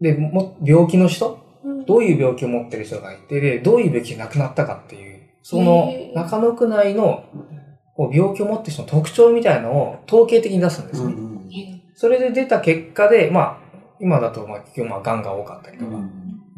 [0.00, 1.38] で、も、病気の人？
[1.64, 7.24] うんどういう病気を持ってる人がいて、で、どういう病気が亡くなったかっていう、その中野区内の
[7.94, 11.12] こう病気を持ってる人の特徴みたいなのを統計的に出すんですね。
[11.12, 11.34] うん
[11.94, 13.58] それで出た結果で、まあ、
[14.00, 15.92] 今だと、まあ、結局、まあ、癌が多かったりとか、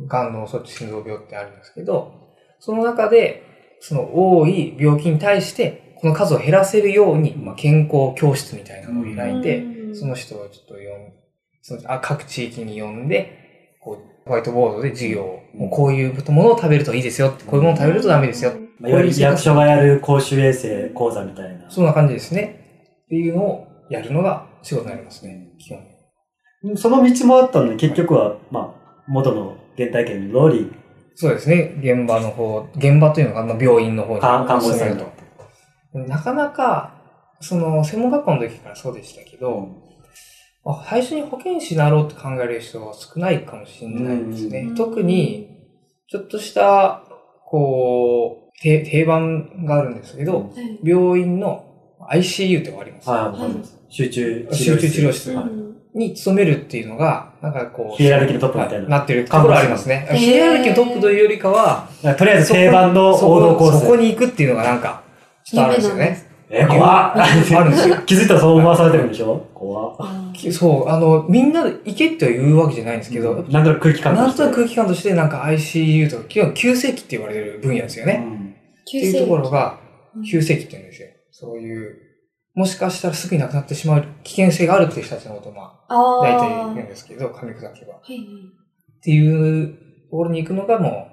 [0.07, 2.26] 癌のそっち心臓病ってあるんですけど、
[2.61, 3.43] その中で、
[3.81, 10.83] その多い病気に対して、この数を減らせるように、まあ、健康教室みたいなのを開いて、うんその人をちょっと呼ん
[11.63, 18.53] そのあ各地域に呼んで、こう、ホワイトボードで授業を、もうこういうものを食べるといいですよこういうものを食べるとダメですよ。
[18.79, 21.69] まあ、いわゆる役所がやる公衆衛生講座みたいな。
[21.69, 22.95] そんな感じですね。
[23.07, 26.77] っていうのをやるのが仕事になりますね、基本。
[26.77, 30.73] その道もあったのに、結局は、まあ、元の原体験に戻り、
[31.19, 34.21] そうですね、現場の方、現場というのが、まあ、病院の方に。
[34.21, 35.11] 看看護師さんと。
[35.95, 36.93] なかなか、
[37.41, 39.69] その、専門学校の時からそうでしたけど、
[40.63, 44.67] まあ最初に保健師になろうって考える人は少ないかもしれないですね。
[44.69, 44.75] うん。
[44.75, 45.49] 特に、
[46.09, 47.03] ちょっとした、
[47.47, 50.81] こう、て定番があるんですけど、はい。
[50.83, 51.65] 病院の
[52.11, 53.79] ICU ってあります、はい、わかります。
[53.89, 55.35] 集中集中治療室
[55.95, 60.09] に勤めるっていうのが、なんかこう、ヒエラルキーのトップみたいなはなってるところはありますね。
[60.15, 63.81] ヒエラルキーのトップというよりかは、とりあえず定番の王道コース。
[63.81, 65.03] そこに行くっていうのがなんか、
[65.45, 66.27] ちょっとあるんですよね。
[66.49, 67.27] え、怖っあ
[67.65, 67.97] るんですよ。
[68.07, 69.47] 気づいたらそう思わされてるんでしょ？
[69.53, 69.97] 怖っ
[70.53, 78.25] そう、あの、みんなで行けって言うわけじゃないんですけど、なんとなく空気感なんとなく空気気感としてなんか ICU とか、基本急性期って言われる分野ですよね。
[78.83, 79.79] っていうところが
[80.17, 81.09] うん、急性期って言うんですよ。
[81.33, 81.97] そういう、
[82.57, 86.73] もしかしたらすぐに亡くなってしまう危険性があるっていう人たちのことをまあ、あ大体あ。
[86.75, 87.95] 言うんですけど、噛み砕けば。
[87.95, 88.27] っはいはい
[89.03, 89.69] ていう
[90.11, 91.09] ところに行くのがも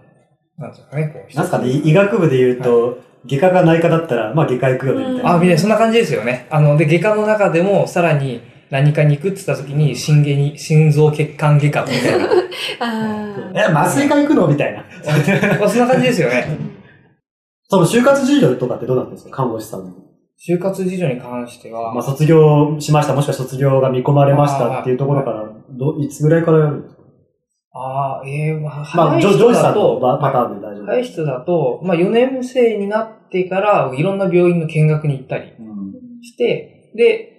[0.58, 5.34] う、なんていうかね、こう、なんすかね、医学部で言うと、外科が内科だったら、まあ外科行くよね、みたいな。
[5.34, 6.48] あ、みたいな、そんな感じですよね。
[6.50, 12.28] あの、で、外科の中でも、さらに何かに行くって言った時に、心外に、心臓血管外科みたいな。
[12.80, 14.80] あえ、麻酔科行くのみたいな。
[15.60, 16.48] まあ、そんな感じですよね。
[17.70, 19.36] その就活事情とかってどうなってるんですか？
[19.38, 19.92] 看護師さんの。
[20.46, 27.04] 就活事情に関しては、まあ卒業しました、もしくは卒業が見込まれましたっていうところから、どいつぐらいからやるんですか？
[27.76, 30.86] ああ、ええまあ、まあ、早いジョジョ人だージさんのと、パパターンで大丈夫。
[30.86, 35.94] 早い人だと、まあ、4年生になってから、いろんな病院の見学に行ったりうん。
[36.22, 37.30] して、で、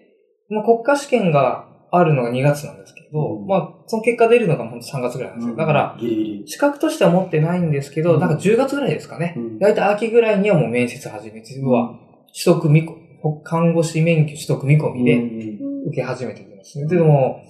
[0.49, 3.47] まあ、国家試験があるのが2月なんですけど、うん。
[3.47, 5.57] まあ、その結果出るのが本当3月ぐらいなんですよ。
[5.57, 6.49] だから、、ギリギリ。
[6.49, 8.21] 資格としては持ってないんですけど、うん。
[8.21, 9.35] なんか10月ぐらいですかね。
[9.37, 9.59] うん。
[9.61, 11.95] だいたい秋ぐらいにはもう面接始めて、要は、
[12.35, 13.05] 取得見込
[13.43, 16.87] 看護師免許取得見込みでうん受け始めてるんですね。
[16.89, 17.41] でも、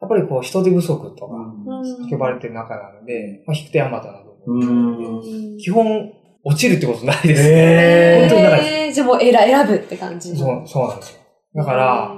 [0.00, 5.56] やっぱりこう人手不足とか、うん呼ばれてる中なので、まあ、引く手あまたなど、うん。
[5.58, 6.12] 基本、
[6.42, 7.42] 落ちるってことないです。
[7.44, 10.36] え本当にだからえーじゃあもう選選ぶって感じ。
[10.36, 11.20] そう、そうなんですよ。
[11.54, 12.16] だから、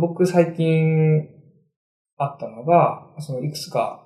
[0.00, 1.26] 僕最近
[2.16, 4.04] あったのが、そのいくつか、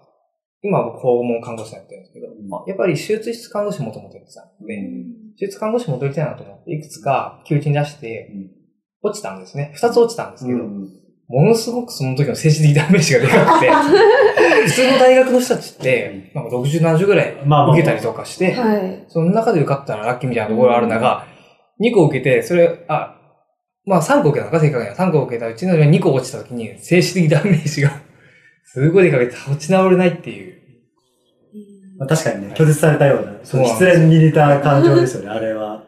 [0.63, 2.27] 今は僕訪問看護師やってるんですけど、
[2.67, 4.75] やっぱり手術室看護師もともとやってたので、
[5.39, 8.31] 手術看護師戻りたいなと思って、いくつか求人出して、
[9.03, 9.41] 落ちたん。
[9.41, 9.73] ですね。
[9.75, 10.33] 二つ落ちたん。
[10.33, 13.71] ですけど、ものすごくその時の精神的ダメージがでかくて、
[14.67, 16.45] 普通の大学の人たちって、なん。
[16.45, 19.05] か60、70ぐらい受けたりとかして、はい。
[19.09, 21.27] その中で受かったらラッキーみたいなところがある中、
[21.81, 23.19] 2個受けて、それ、あ、
[23.85, 24.95] まあ3個受けたのか、正確には。
[24.95, 27.91] 3個受けたうちの2個落ちた時に、精神的ダメージが、
[28.65, 30.62] すごいでかけて落ち直れないっていう。
[32.03, 35.85] まあ確かにね、拒絶されたような、そうなんです失恋に似た感情ですよね、あれは。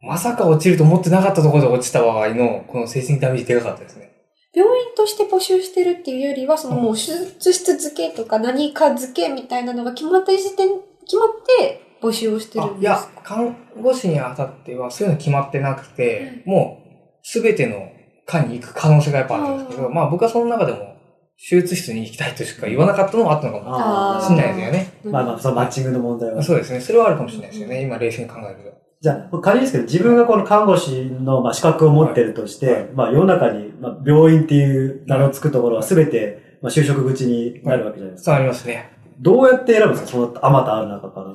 [0.00, 4.12] まさか落ちると思ってなかったところで落ちた場合の、この精神的ダメージでかかったですね。
[4.54, 10.68] 病院として募集してるっていうよりは、そのもう手術室付けとか何か付けみたいなのが決まった時点、
[11.04, 11.28] 決まっ
[11.58, 17.90] て募集をしてるんですあいや、看護師にあたってはそういうの決まってなくて、もう、すべての
[18.26, 20.97] 科に行く可能性がやっぱあるんですけど、うんまあ僕はその中でも、
[21.38, 24.92] 手術室に行きたいとしか言わなかったのもあったのかもあしれないですよね。
[25.04, 26.42] まあまあ、そのマッチングの問題は。
[26.42, 26.80] そうですね。
[26.80, 27.82] それはあるかもしれないですよね。
[27.82, 38.32] 今冷静に考えるじゃあ、仮にですけど、自分がこの看護師のまあ資格を持ってるとして、はいはいまあ世の中にまあ病院っていう名の付くところは全てまあ就職口になるわけじゃないですと。
[38.32, 38.36] か。
[38.36, 38.90] そうありますね。
[39.20, 40.08] どうやって選ぶんですか？
[40.08, 41.26] そのあまたある中から。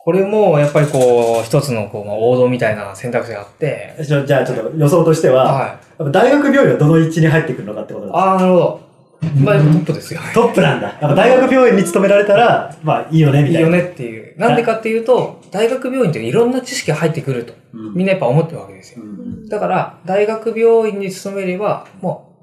[0.00, 5.62] これも、やっぱりこう、一つのこう、まあ、王道みたいな選択肢があって、じゃあ、じゃあちょっと予想としては、はい。
[5.66, 8.18] やっぱ大学病院はどの位置に入ってくるのかってことですか？
[8.18, 8.87] ああ、なるほど。
[9.20, 10.30] まあ、やっぱトップですよね。
[10.34, 10.88] トップなんだ。
[10.88, 13.60] やっぱ大学病院に勤められたら、まあいいよね、みたいな。
[13.60, 14.38] いいよねっていう。
[14.38, 17.94] なんでかっていうと、大学病院っていろんな知識が入ってくると、うん。
[17.94, 19.02] みんなやっぱ思ってるわけですよ。
[19.02, 22.34] うんだから、大学病院に勤めれば、も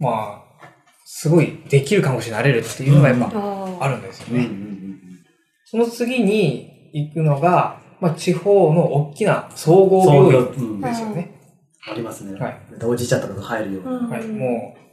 [0.00, 0.44] う、まあ、
[1.04, 4.74] すごいできる看護師になれるっていうのがやっぱああるんですようんうん
[5.64, 11.34] その次に行くのが、まあ、地方の大きな総合病院うんですよね。
[11.90, 12.38] ありますね。
[12.38, 13.90] はいおじいちゃんとかが入るような。
[13.90, 14.26] うんはい。
[14.26, 14.83] もう、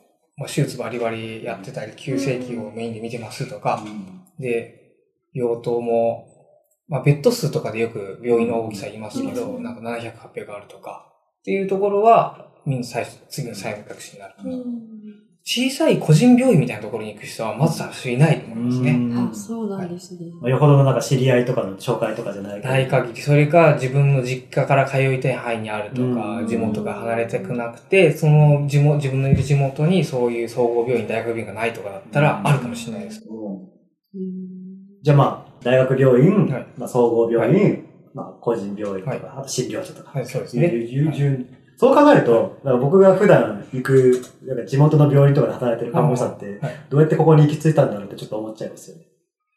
[0.41, 3.83] まあ、手術バリバリやってたり、急性期をメインで見てますとか、
[4.39, 4.95] で、
[5.33, 6.27] 病棟も、
[6.87, 14.33] まあ、ベッド数とかでよく病院の大きさ言いますけど、うんなんか700、800あるとか、っていうところは、みんな最初、次の選択肢になる。
[14.43, 14.91] うん
[15.43, 18.91] 小さい個人病院みたいなところに行く人は、まず最初いないと思いますね。
[18.91, 19.29] うん。
[19.31, 20.31] あ、そうなんですね。
[20.39, 22.69] まあよほどのなんか知り合いとかの紹介とかじゃないけど。
[22.69, 22.87] ない。
[22.87, 33.23] 限り、それか自分の実家から通いたい範囲にあるとうん、か地元が離れたくなくて、その地元、自分のいる地元にそういう総合病院、大学病院がないとかだったら、あるかもしれないです。
[33.27, 33.53] うん。
[33.53, 34.51] うん
[35.03, 36.67] じゃあまあ、大学病院、はい。
[36.77, 39.21] まあ、総合病院、まあ、個人病院とか、はい。
[39.39, 40.11] あと診療所とか。
[40.11, 40.67] はい、そうですね。
[40.67, 41.47] いう順
[41.81, 49.05] そう考えると、だから僕が普段行く、なんか地元の病院とかで働いてる看護師さんって、はいどうやってここに行き着いたんだろうってちょっと思っちゃいますよね。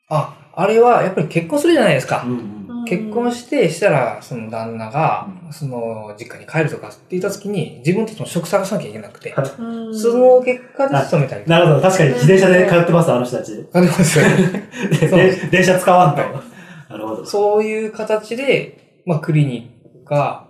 [0.09, 2.23] あ、あれはやっぱり結婚するじゃないですか。
[2.23, 11.45] ん結婚して、したら、その旦那がう、その実家に帰るとかって言った時に、自分たちも職探さなきゃいけなくて、うんその結果で勤めたり。
[11.47, 11.83] なるほど。
[11.83, 13.69] 確かに自転車で通ってます、あの人たち。
[13.71, 14.71] ありますよね。
[14.99, 16.23] でそうで電車使わんと。
[16.23, 16.43] は
[16.89, 17.27] なるほど。
[17.27, 20.49] そういう形で、まあ、クリニックか、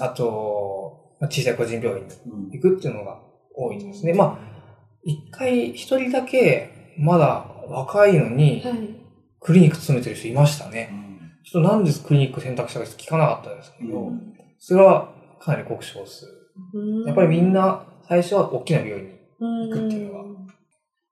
[0.00, 3.20] あと、まあ小さい個人病院にうん行くっていうのが
[3.54, 4.12] 多いですね。
[4.14, 4.38] まあ、
[5.02, 9.00] 一回、一人だけ、まだ若いのに、はい。
[9.40, 10.90] クリニック勤めてる人いましたね。
[11.44, 16.26] ちょっとなんでクリニック選択したか聞かなかったですけど、うんそれはかなり極少数。
[17.06, 19.14] やっぱりみんな最初は大きな病院に。
[19.68, 20.24] 行くっていうのは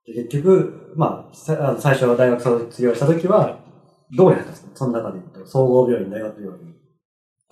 [0.07, 3.59] で結局、まあ、さあの最初大学卒業した時は、
[4.17, 4.71] どこに入ったんですか？
[4.75, 6.72] その中で言うと、総合病院、大学病院。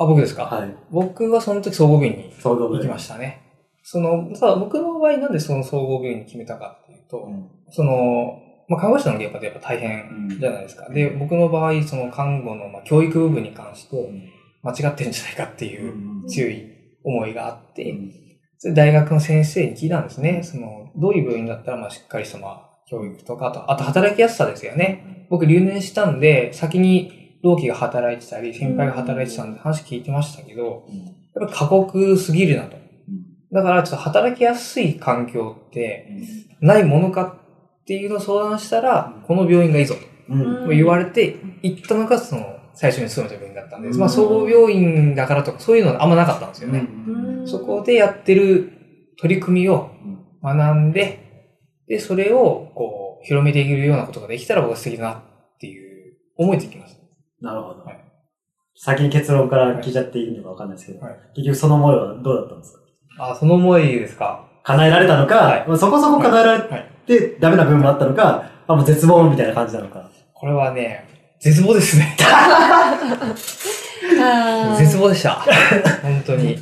[0.01, 0.75] あ、僕ですか、はい。
[0.91, 2.35] 僕はその時総合病院に。
[2.43, 3.43] 行きましたね。
[3.83, 10.89] その、ただ僕の場合なんでその総合病院に決めたかっていうと、うんその、まあ、看護師さんの現場ってやっぱ大変じゃないですか。
[10.89, 14.11] で、僕の場合、その看護の、まあ、教育部分に関して
[14.63, 16.67] 間違ってるんじゃないかっていううん強い
[17.05, 18.13] 思いがあって、うん
[18.75, 20.43] 大学の先生に聞いたんですね。
[20.43, 25.27] その、どういう病院だったら、まあ、しっかりした、まあ、教育とか、あと、あと働きやすさですよね。
[25.31, 30.87] 僕留年したんで、先に同期が働いてたり、先輩が働いてたんで話聞いてましたけど、
[31.35, 32.77] やっぱ過酷すぎるなと。
[33.53, 36.09] だから、ちょっと働きやすい環境って、
[36.61, 37.25] ないものか
[37.83, 39.97] っていうのを相談したら、この病院がいいぞ。
[40.29, 40.65] うん。
[40.65, 43.99] と言われて、行ったのが、その、最初に勤めた病院だったんで、うん。
[43.99, 46.87] まあ、総合病院だからとか、そういうのがあんまなかったんですよね。
[47.09, 47.49] うん。
[47.49, 48.73] そこでやってる
[49.21, 49.91] 取り組みを
[50.43, 51.19] 学んで、
[51.89, 55.23] で、それを、こう、広めていけるようなことができたら僕は素敵だなっ
[55.59, 57.00] ていう思いできました。
[57.41, 58.05] なるほどはい。
[58.77, 62.73] 先に結論から聞いちゃっていいのかわかんないですけど、はい結局その思いはどうだったんです
[63.19, 63.31] か？
[63.31, 64.47] あ、その思いですか。
[64.63, 66.91] 叶えられたのか、はいまあそこそこ叶えられはい。
[67.07, 70.11] てダメな部分もあったのか、あもう絶望みたいな感じなのか。
[70.35, 71.07] これはね、
[71.41, 72.17] 絶望ですね。
[74.79, 75.41] 絶望でした。
[76.03, 76.57] 本当に。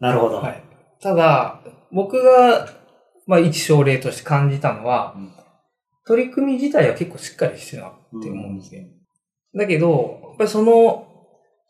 [0.00, 0.36] なるほど。
[0.38, 0.62] はい。
[1.00, 1.60] ただ、
[1.92, 2.68] 僕が、
[3.26, 5.30] まあ一症例として感じたのは、うん
[6.06, 7.92] 取り組み自体は結構しっかりしてるなっ
[8.22, 8.88] て思うんですね。
[9.56, 11.06] だけど、やっぱりその、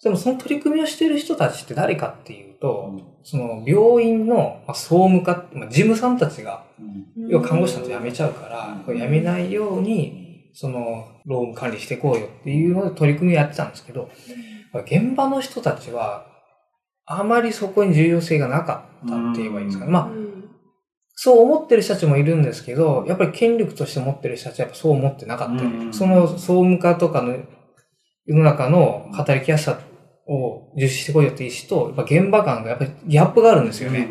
[0.03, 2.93] でもその取り組みをしてる人たちって誰かっていうと、
[3.23, 6.65] その病院のまあ総務課、まあ、事務さんたちが、
[7.29, 8.99] 要は看護師さんと辞めちゃうから、うん。
[8.99, 14.11] 辞めないように、その、労務管理していこうよっていうので取り組みをやってたんですけど、
[14.87, 16.27] 現場の人たちは、
[17.07, 19.91] あまりそこに重要性がなかったって言えばいいんですかね。
[19.91, 20.51] まあ、うん。
[21.17, 25.93] そう思ってる人たちもいるんですけど、やっぱり権力として持ってる人たちはやっぱそう思ってなかった。
[25.93, 27.39] その総務課とかの
[28.27, 29.79] 世の中の働きやすさ
[30.27, 34.09] を重視してこいよっていう人と、やっぱ現場感がやっぱりギャップがあるんですよね。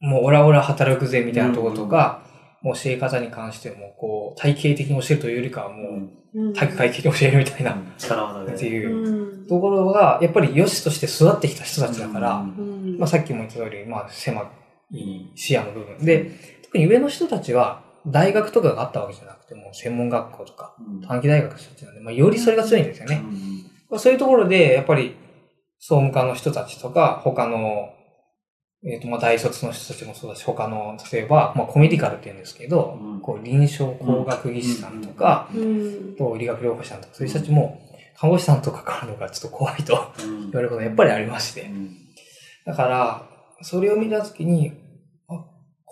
[0.00, 2.22] もうオラオラ働くぜみたいなところとか、
[2.62, 8.54] もう教え方に関しても、こう、体系的に教えるというよりかはもう、体育会系に教えるみたいな、力技で。
[8.54, 9.46] っていううん。
[9.46, 12.48] ところが、やっぱり良しとして育ってきた人たちだから、うん。
[12.48, 12.98] うん。
[12.98, 14.50] まあさっきも言った通り、まあ狭
[14.90, 16.04] い視野の部分。
[16.04, 16.30] で、
[16.64, 21.00] 特に上の人たちは、大学とかがあったわけじゃなくて、もう専門学校とか、うん。
[21.00, 23.22] 短期大学の人たちなんで、まあ、よりそれが強いんですよね。
[23.24, 23.56] うん
[23.88, 25.14] まあそういうところで、やっぱり、
[25.78, 27.90] 総務課の人たちとか、他の、
[28.84, 33.20] えっ、と、まあ、大卒の人たちもそうだし、他の、例えば、まあ、コメディカルって言うんですけど、うん。
[33.20, 36.16] こう、臨床工学技師さんとか、うん。
[36.16, 37.80] と理学療法士さんとか、そういう人たちも、
[38.18, 40.40] 看護師さんとかからのがちょっと怖いとうん。
[40.50, 41.62] 言われることがやっぱりありまして。
[41.62, 41.90] うん。
[42.64, 43.28] だから、
[43.62, 44.72] それを見たときに、あ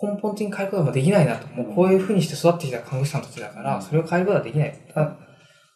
[0.01, 1.47] 根本的に変えることができないなと。
[1.47, 4.77] もうこういう風にして育ってきた看護師さんたちだから、それを変えることはできない。
[4.95, 5.17] あ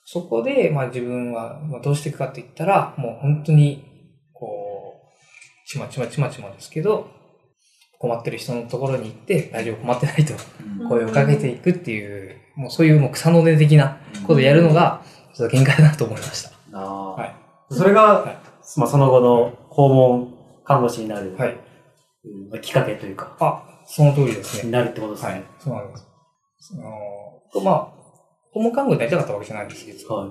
[0.03, 3.85] そこで、まあ自分はまあどうしていくかって言ったら、もう本当に、
[4.33, 7.07] こう、ちまちまちまちまですけど、
[7.99, 10.33] 困ってる人のところに行って、大丈夫困ってないと
[10.81, 10.89] うん。
[10.89, 15.03] 声をかけていくっていう、もうそういうもう草の根的なことをやるのが、
[15.33, 16.51] ちょっと限界だなと思いました。
[16.73, 17.35] ああはい。
[17.69, 18.37] それが、はい。
[18.77, 21.57] まあ、その後の訪問看護師になる、はい。
[22.61, 24.65] きっかけというか、あ、その通りですね。
[24.65, 25.31] になるってことですね。
[25.31, 25.43] はい。
[25.59, 26.05] そうなんです。
[26.59, 27.87] その、まあ、
[28.51, 30.29] 訪問看護になりたかったわけじゃないんですけど、はい。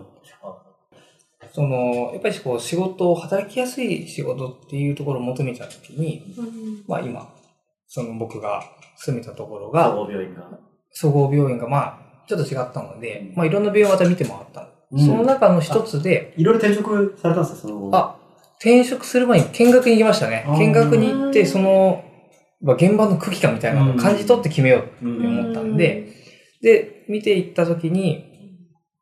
[1.52, 7.32] その、やっぱりこう仕事を、働きやすい仕事っていうところを求めたときに、うんまあ今、
[7.88, 8.62] その僕が
[8.96, 10.42] 住めたところ総が、合病院が。
[10.92, 14.68] 総合病院がまあ、ちょっと違ったので、まあいろんな病院をまた見て回ったの。
[14.68, 17.96] うんその中の一つで、いろいろ転職されたんですか、その後。
[17.96, 18.16] あ、
[18.58, 22.07] 転職する前に見学に行きましたね見学に行って、その、まあ
[22.62, 25.26] 現場の空気感みたいなのを感じ取って決めようってうん。
[25.26, 26.12] 思ったんで、
[26.60, 28.24] で、見ていったときに、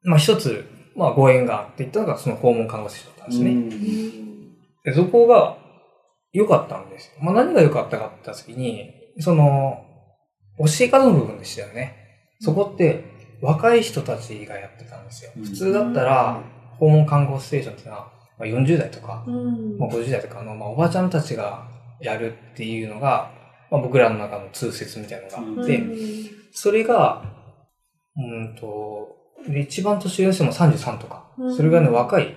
[0.03, 0.65] まあ一つ、
[0.95, 3.51] まあご縁があっていったのがその訪問看護師だったんですね。
[3.51, 4.27] うん
[4.85, 5.59] でそこが
[6.33, 7.15] 良かったんですよ。
[7.21, 9.85] まあ何が良かったかって言ったときに、その、
[10.59, 11.97] 教え方の部分でしたよね。
[12.41, 13.03] そこって
[13.43, 15.33] 若い人たちがやってたんですよ。
[15.37, 16.41] うん普通だったら、
[16.79, 21.67] 訪問看護ステーションっていうのは、まあ、40代とか、うんまあ、50代とかの、まあ、おばちゃんたちが
[22.01, 23.33] やるっていうのが、
[23.71, 25.83] まあ、僕らの中の通説みたいなのがあって、
[26.53, 27.25] それが、
[28.17, 29.17] うんと、
[29.49, 31.57] で一番年上の人も33とか、うん。
[31.57, 32.37] それぐらいの若い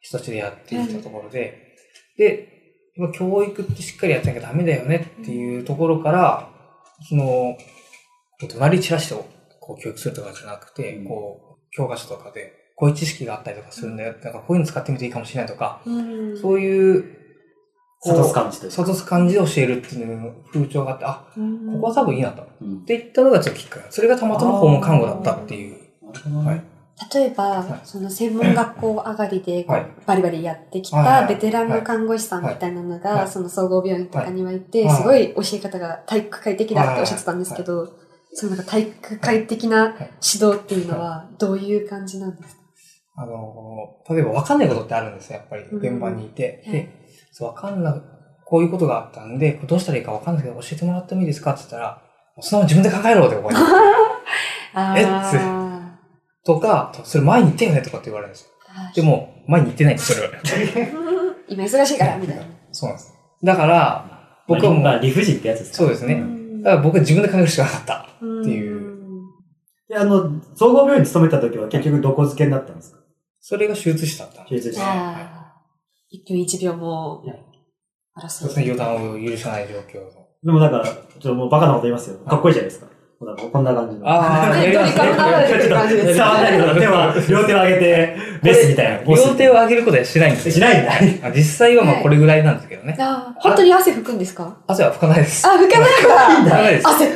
[0.00, 1.74] 人たちでやっていたところで、
[2.16, 2.56] で、
[3.14, 6.48] 教育ってしっかりやってなきゃダメだよねっていうところから、
[7.08, 7.56] その、
[8.40, 9.14] こう怒鳴り散らして
[9.60, 11.04] こう教育するとかじゃなくて、うん。
[11.06, 14.12] こう、教科書とかで、こういう知識があったりとかするんだよ。
[14.12, 16.38] なんかこういうの使ってみていいかもしれないとか、うん。
[16.38, 17.04] そういう、
[18.00, 18.76] こう諭す感じというか。
[18.76, 22.42] 諭す感じで教えるっていうの風潮があって、あ、うんここは多分いいなと。
[22.42, 22.84] っうん。
[22.84, 23.86] て言ったのがちょっときっかけ。
[23.90, 25.76] それがたまたま訪問看護だったっていう。
[26.44, 26.62] はい。
[27.12, 27.80] 例えば、はい。
[27.84, 29.66] その専門学校上がりで
[30.06, 33.28] バリバリやってきたベテランの看護師さんみたいなのが、はい。
[33.28, 34.96] その総合病院とかにはいて、はい。
[34.96, 37.92] すごい教え方が体育会的だっておっしゃってたんですけど、
[38.32, 42.62] そのなんか体育会的な指導っていうのはどういう感じなんですか、
[43.16, 45.62] あの、例えば分かんないことってあるんですよ、やっぱり。
[45.64, 45.78] うん。
[45.78, 46.62] 現場にいて。
[46.66, 46.74] はい。
[46.74, 46.88] で、
[47.38, 47.94] そう分かんな、
[48.46, 52.02] こういうことがあったんで、どうしたらいいか分かんないけど、教えてもらってもいいですかって言ったら、
[52.40, 53.56] そのまま自分で考えろってここに。
[54.98, 55.98] えあ
[56.46, 58.48] とか、それ前に言ってよねとかって言われるんですよ。
[58.68, 58.90] あ。
[58.94, 60.32] でも、前に言ってないんです、それは。
[61.48, 62.42] 今忙しいから、みたいな。
[62.72, 63.12] そうなんです。
[63.44, 64.04] だから、
[64.48, 66.14] 僕はもう、まあ、理不尽ってやつですかそうですね。
[66.14, 67.94] うんだから僕は自分で考えるしかなかった。
[67.94, 68.86] っていう
[69.88, 72.98] であの、総合病院に勤めた時は結局どこ付けになったんですか？
[73.40, 74.80] それが手術師だった手術室。
[74.80, 75.35] ああ。
[76.16, 77.22] 一分一秒も
[78.18, 80.10] 争そうですね、予断を許さない状況の。
[80.42, 82.18] でもなんか、ちょっともうバカなこと言いますよ。
[82.20, 82.86] かっこいいじゃないですか。
[83.18, 84.02] こんな感じの。
[84.04, 89.02] あーねドリカム流れてる感じです伝わんないけど、手は、両手を上げて、メスみたいな。
[89.04, 90.54] 両手を上げることはしないんですよ。
[90.54, 90.92] しないんだ。
[91.28, 92.96] あ実際はまあこれぐらいなんですけどね。
[93.00, 94.58] ああ、本当に汗拭くんですか？
[94.66, 95.46] 汗は拭かないです。
[95.46, 96.88] あ、拭かない拭かんだないです。
[96.88, 97.06] 汗。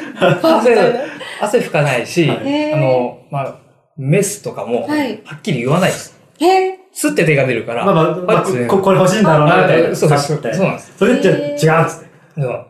[0.42, 1.00] 汗、
[1.42, 2.34] 汗拭かないし、あ
[2.76, 3.58] の、まあ、
[3.98, 6.18] メスとかも、ははいっきり言わないです。
[6.40, 6.79] へえ。
[7.00, 9.88] スって手が出るから、まあまあ、まあこここれ欲しいんだろうな、みたいな。
[9.88, 10.26] あそうです。
[10.26, 10.92] そうなんです。
[10.98, 12.00] それって違うっつっ
[12.34, 12.40] て。
[12.40, 12.66] でも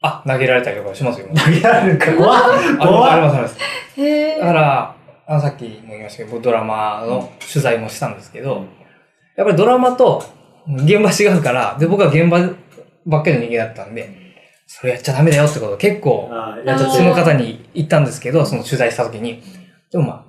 [0.00, 1.28] あ、投げられたりとかしますよ。
[1.34, 2.42] 投げられるか、怖っ
[2.78, 3.58] 怖っあります、あります。
[4.40, 4.94] だから、
[5.26, 8.64] あのさっきも言いましたけど、僕ドラマの取材もしたんですけど、
[9.36, 10.24] やっぱりドラマと
[10.66, 12.38] 現場違うから、で、僕は現場
[13.04, 14.08] ばっかりの人間だったんで、
[14.66, 19.42] それやっちゃダメだよってことを結構、あーやっちゃってその方に言ったんですけど、その取材した時に、
[19.90, 20.24] でもまあ、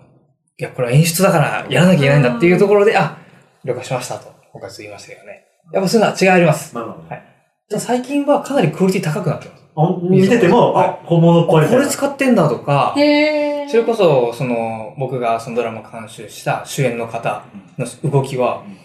[0.58, 3.18] いや、これは演出だからやらなきゃいけないんだっていうところで、あ、
[3.66, 5.44] 了解しましたと、僕は言いましたけどね。
[5.74, 6.74] やっぱそういうのは違いあります。
[6.76, 7.22] まあまあまあ
[7.68, 9.64] ただ最近はかなりクオリティ高くなってます。
[9.76, 11.68] あ見てても、はいあ、本物っぽい。
[11.68, 13.68] これ使ってんだとか、へえ。
[13.68, 17.44] それこそ、その、僕がそのドラマ監修した主演の方
[17.78, 18.78] の動きはうん、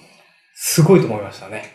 [0.55, 1.75] すごいと思いましたね。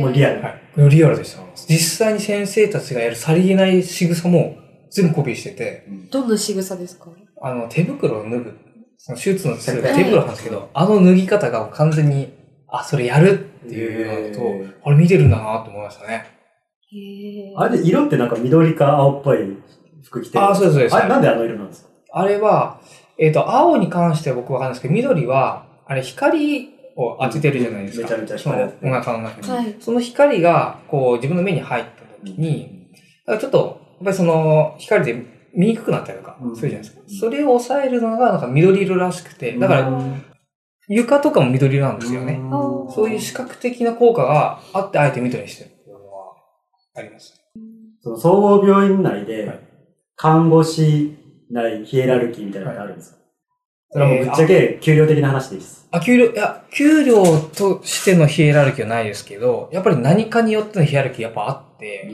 [0.00, 0.40] もうリアル。
[0.40, 0.60] はい。
[0.88, 1.42] リアルでした。
[1.68, 4.56] 実際に先生たちがやるさりげない仕草も
[4.90, 7.06] 全部コピーしてて、どんな仕草ですか？
[7.42, 8.56] あの、手袋を脱ぐ、
[8.96, 12.32] その手術の手袋なんですけど、あの脱ぎ方が完全に、
[12.68, 16.26] あ、それやるっていうのへと、あれ見てるんだなと思いましたね。
[17.56, 19.38] あれで色ってなんか緑か青っぽい
[20.04, 20.44] 服着てる。
[20.44, 20.94] あ、そうです、そうです。
[20.96, 21.90] あれなんであの色なんですか？
[22.12, 22.80] あれは、
[23.18, 28.04] えっ、と、青に関しては僕わかんないですけど、緑は、あれ光を当ててるじゃないですか。
[28.04, 29.48] めちゃめちゃお腹の中に。
[29.48, 29.76] はい。
[29.80, 32.88] その光が、こう、自分の目に入った時に、
[33.26, 37.02] だからちょっと、やっぱりその、光で見にくくなったりとかうんするじゃないですか。
[37.20, 40.22] それを抑えるのが、なんか緑色らしくて、だから、うん
[40.88, 42.34] 床とかも緑色なんですよね。
[42.34, 46.34] うんそういう視覚的な効果があって、あえて緑にしてるっていうのは、
[46.94, 47.34] あります。
[48.00, 49.48] その総合病院内はでい、
[50.14, 51.18] 看護師
[51.50, 53.16] 内ヒエラルキーみたいなのってあるんですか？
[53.90, 55.88] それはもうぶっちゃえけ給料的な話でいいです。
[55.90, 57.22] あ、給料、いや、給料
[57.56, 62.10] としてのヒエラルキーはないですけど、やっぱり何かによってのヒエラルキーやっぱあって、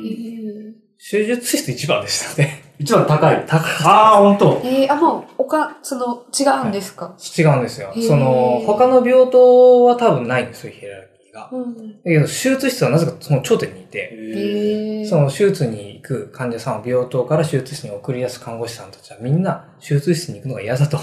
[0.99, 2.72] 手術室一番でしたね。
[2.83, 3.45] 一番高い。
[3.47, 4.61] 高ああ、ほんと。
[4.65, 11.49] えー、あ、もう、おか、その、違うんですか、違うんですよその、他の病棟は多分ないんですよ、ヒエラルキーが。
[11.53, 11.93] うん。
[11.93, 15.07] だけど、手術室はなぜかその頂点にいて。
[15.09, 20.99] その手術に行く患者さんを病棟から手術室に送り出す看護師さんたちはみんな手術室に行くのが嫌だと。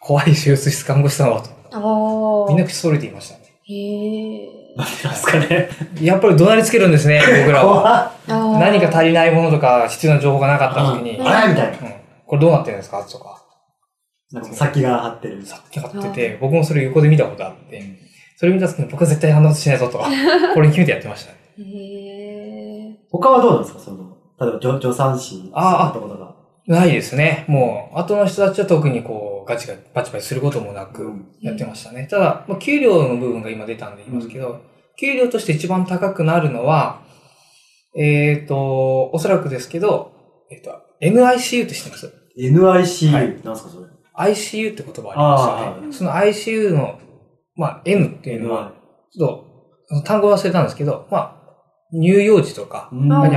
[0.00, 1.50] 怖い手術室看護師さんはと。
[1.70, 2.48] ああ。
[2.48, 3.44] みんな口それていましたね。
[3.64, 4.61] へえ。
[4.76, 5.68] なんですかね。
[6.00, 8.12] やっぱり怒鳴りつけるんですね、僕らは。
[8.26, 11.78] 何か足りないものとか必要な情報がなかった時に、あれみたいな。
[12.26, 13.02] これどうなってるんですか？
[13.04, 13.42] とか、
[14.32, 15.44] なんか先が張ってる。
[15.44, 17.82] さっき買ってて、僕もそれ横で見たことあって、
[18.36, 19.98] それ見た時に僕は絶対あんなことしないぞと、
[20.54, 21.38] これに決めてやってましたね。
[21.58, 22.96] へえ。
[23.10, 23.80] 他はどうなんですか？
[23.80, 26.31] その、例えば助助産師ああとことか。
[26.72, 27.44] ないですね。
[27.48, 32.08] もう、後の人たちは特にこう、ガチガチ、バチバチすることもなくうんやってましたね。
[32.10, 34.62] ただ、まあ給料の部分が今出たんで言いますけど、
[34.98, 37.02] 給料として一番高くなるのは、
[37.94, 40.12] えっ、と、おそらくですけど、
[40.50, 40.70] えっ、と、
[41.02, 45.88] NICU って知ってます？NICU、はいなんですかそれ？?ICU って言葉ありますよね。
[45.88, 46.98] あその ICU の、
[47.54, 48.72] まあ、N っていうのは、
[49.12, 49.46] ちょ
[49.90, 51.42] っと、単語忘れたんですけど、まあ、
[51.92, 52.88] 乳幼児とか、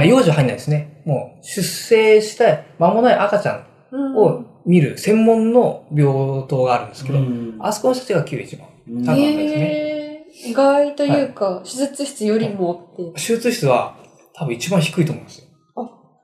[0.06, 0.95] 幼児は入んないですね。
[1.06, 8.68] もう、出生した間もない赤ちゃんうんを見る専門の病棟があるんですけど、うんあそこの人たちが給料一番。
[8.90, 10.06] うん高かったですね
[10.48, 13.12] 意外というか、手術室よりもって。
[13.14, 13.98] 手術室は
[14.34, 15.46] 多分一番低いと思うんですよ。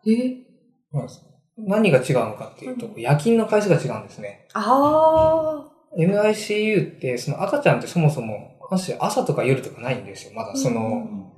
[0.08, 0.52] え
[0.92, 1.26] そうです
[1.58, 4.48] 何が違うのかっていうと、夜勤の回数が違うんですね。
[4.54, 5.68] あ
[5.98, 8.58] NICU って、その赤ちゃんってそもそも、
[9.00, 10.34] 朝とか夜とかないんですよ。
[10.34, 11.32] まだその、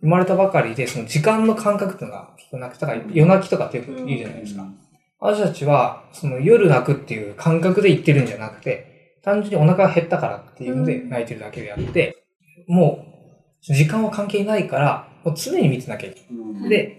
[0.00, 4.64] 生まれたばかりで、その時間の感覚っていうのが結構なくて、だから夜泣きとかってよく言うじゃないですか。
[5.20, 12.24] あの人たちは、その夜泣くっていう感覚で言ってるんじゃなくて、単純にお腹が減ったからっていうのでうん泣いてるだけであって、
[12.68, 13.04] も
[13.70, 16.70] う、時間は関係ないから、もう常に見てなきゃいけうんない。
[16.70, 16.98] で、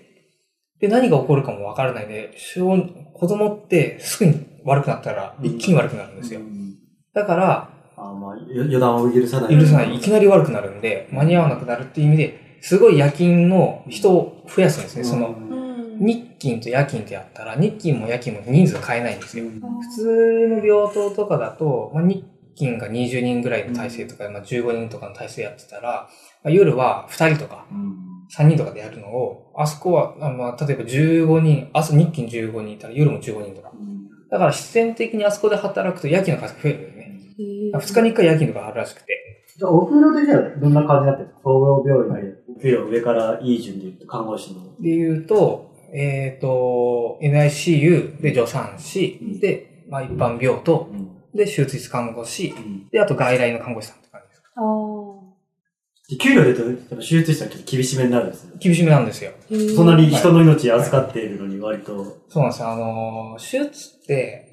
[0.81, 2.77] で、何が起こるかもわからないで、小
[3.13, 6.43] 子供ってすぐに悪くなったら一気に悪くなるんですよう。
[6.43, 6.75] ん
[7.13, 9.59] だから、あまあ、よ予断を許さない。
[9.59, 9.95] 許さない。
[9.95, 15.03] いきなり悪くなるんで、間に合わなくなるっていう意味で、すごい夜勤の人を増やすんですね。
[15.03, 15.35] その。
[15.99, 19.45] 日勤と夜勤ってやったら、日勤も夜勤も人数変えないんですよ。
[19.45, 22.23] うん普通の病棟とかだと、まあ、日
[22.55, 26.09] 勤が20人ぐらいの体制とか、まあ、15人とかの体制やってたら、
[26.43, 33.71] まあ、夜は2人とかうん3人とかでやるのを、あそこは、あまあ、例えば15人、朝日勤15人いたら夜も15人とか。
[34.29, 37.19] だから必然的にあそこで働くと夜勤の数が増えるんだよね。
[37.39, 39.43] へー2日に1回夜勤とかあるらしくて。
[39.57, 44.63] じゃあ、お給料的にはどんな感じになってるんですか総合病院で、お給料上からいい順で言うと、看護師の。
[44.79, 54.41] で言うと、えっ、と、NICU で助産師、うんで、まあ一般病棟、うんで手術室看護師、うんで、あと外来の看護師さんって感じです。
[54.55, 55.19] あー
[56.09, 58.55] で給料で言うと、手術室はちょっと厳しめになるんですよ。
[58.59, 59.31] 厳しめなんですよ。
[59.51, 62.69] へーそんなに人の命預かっているのに割と、そうなんですよ。
[62.69, 64.49] あのー、手術って、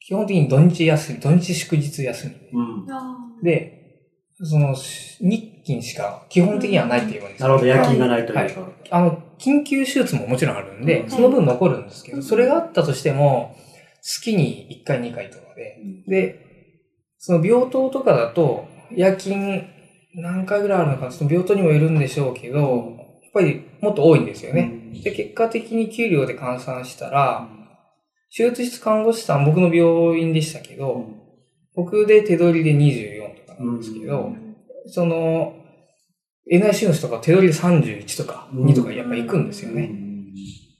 [0.00, 2.58] 基本的に土日休み、土日祝日休み。
[2.58, 2.90] うん。
[2.90, 4.00] あで、
[4.42, 8.68] その、し日勤しか基本的にはないって言えばいいんですなるほど、夜勤がないというか。
[8.90, 11.10] あの、緊急手術ももちろんあるんで、うん。
[11.10, 12.22] その分残るんですけど、うん。
[12.22, 13.56] それがあったとしても、
[14.02, 16.04] 月に1回2回とかで、うん。
[16.04, 16.38] で、
[17.18, 19.64] その病棟とかだと、夜勤
[20.14, 22.60] 何回ぐらいあるのか、その病棟にもよるんでしょうけど、
[23.22, 24.90] やっぱりもっと多いんですよね。
[25.02, 27.48] で、結果的に給料で換算したら、
[28.36, 31.20] 手術室看護師さん、僕の病院でしたけど、うん。
[31.74, 34.43] 僕で手取りで24とかなんですけど、うん
[34.86, 35.54] その、
[36.50, 39.86] NIC の人が手取りで31とかうん2とかやっぱ行くんですようね。
[39.86, 40.32] ん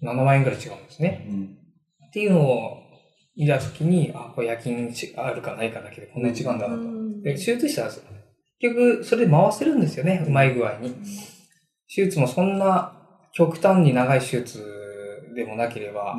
[0.02, 1.26] 7万円ぐらい違うんですね。
[1.30, 1.58] うん
[2.06, 2.76] っていうのを
[3.36, 6.82] 見たときに、あ、これ夜勤あるかないかだけでこんなに違うんだなと。
[6.82, 8.02] うんで、手術室は結
[8.60, 10.94] 局それで回せるんですよね、うまい具合に。
[11.92, 12.92] 手術もそんな
[13.32, 14.62] 極端に長い手術
[15.34, 16.14] でもなければ、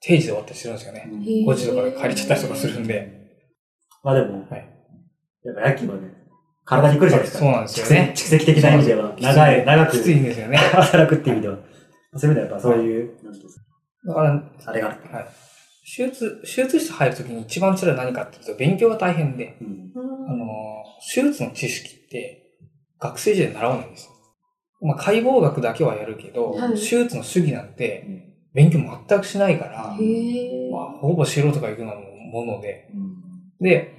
[0.00, 1.08] 定時で終わったりするんですよね。
[1.12, 3.12] うんへー5時とかで帰れちゃったりとかするんで。
[4.02, 4.72] まあでも、はい
[5.44, 6.12] やっぱ夜勤はね、
[6.66, 7.38] 体に来るじゃないですか。
[7.38, 10.56] そうなんですよね蓄積的な意味では、長い、長くきついんですよね。
[10.74, 11.58] 働くっていう意味では。
[12.16, 13.64] そういう意味ではやっぱそういう、なんていうんですか
[14.08, 15.24] だから、あれがある。
[15.96, 19.92] 手術、手術室入るときに一番辛いのは何かっていうと、勉強が大変で、うん
[20.28, 20.46] あの、
[21.14, 22.42] 手術の知識って
[22.98, 24.12] 学生時代に習わないんですよ。
[24.80, 28.04] まあ、解剖学だけはやるけど、はい手術の主義なんて
[28.52, 29.96] 勉強全くしないから。
[30.72, 31.94] まあ、ほぼ素人が行くような
[32.32, 33.16] もので、うん
[33.58, 33.95] で、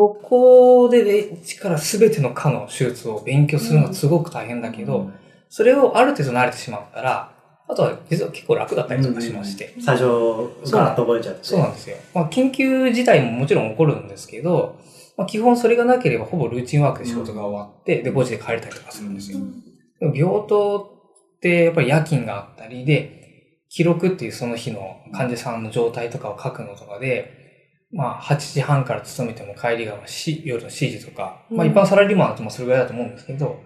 [0.00, 5.10] ここでね、一から全ての科の手術を勉強するのはすごく大変だけど、
[5.50, 7.32] それをある程度慣れてしまったら、
[7.68, 9.74] あとは実は結構楽だったりとかしまして。
[9.78, 10.04] 最初、
[10.72, 11.40] ガーッと覚えちゃって。
[11.42, 11.96] そうなんですよ。
[12.14, 14.78] まあ、緊急自体ももちろん起こるんですけど、
[15.18, 19.40] まあ、基本それがなければほぼルーチンワークで仕事が終わって、で、5時で帰れたりとかするんですよ。
[20.00, 20.78] でも病棟
[21.36, 23.20] ってやっぱり夜勤があったりで、
[23.68, 27.39] 記録っていうその日の患者さんの状態とかを書くのとかで、
[27.92, 33.60] まあ、8時半から勤めても帰りがし夜の7時とか、まあ、うん一般サラリーマンだともそれぐらいだと思うんですけど、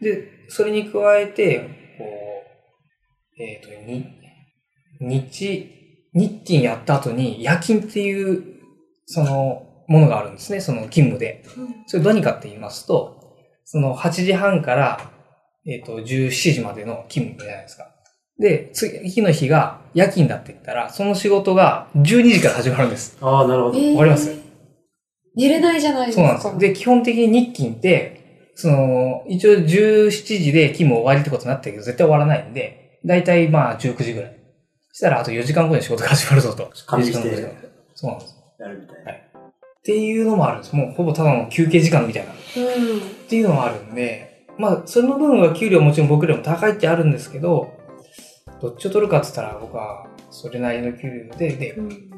[0.00, 2.04] で、それに加えて、こ
[3.38, 4.06] う、えっ、と、に、
[5.00, 5.70] 日、
[6.14, 8.42] 日勤やった後に夜勤っていう、
[9.06, 11.44] その、ものがあるんですね、その勤務で。
[11.86, 15.10] それ何かって言いますと、その8時半から、
[15.66, 17.90] えっ、と、17時までの勤務じゃないですか。
[18.38, 23.16] で、次の日が夜勤だって言ったら、その仕事が12時から始まるんです。
[23.20, 23.78] ああ、なるほど。
[23.78, 24.30] えーわかります
[25.36, 26.22] 寝れないじゃないですか。
[26.40, 26.72] そうなんですよ。
[26.72, 34.36] で、基本的に日勤って、その、一応17時で勤務終わりってことになってるけど、絶対終わらないんで、だいたいまあ19時ぐらい。
[34.90, 36.70] そしたらあと4時間後に仕事が始まるぞと。
[36.86, 38.36] 管理し4時間後にてそうなんです。
[38.58, 39.12] やるみたいな。
[39.12, 39.16] っ
[39.84, 40.74] ていうのもあるんです。
[40.74, 42.32] もうほぼただの休憩時間みたいな。
[42.32, 43.00] っうん。
[43.28, 47.77] ていうのもあるんで、まあ、その分は給料もちろん僕らも高いってあるんですけど、
[48.60, 52.10] どっちを取るかって言ったら僕はそれなりの給料で、で、うん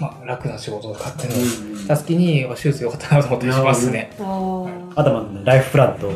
[0.00, 4.10] まあ楽な仕事とかっていうのた時に、手術良かったなと思ったりしますね。
[4.18, 6.10] あー頭のねライフプランと、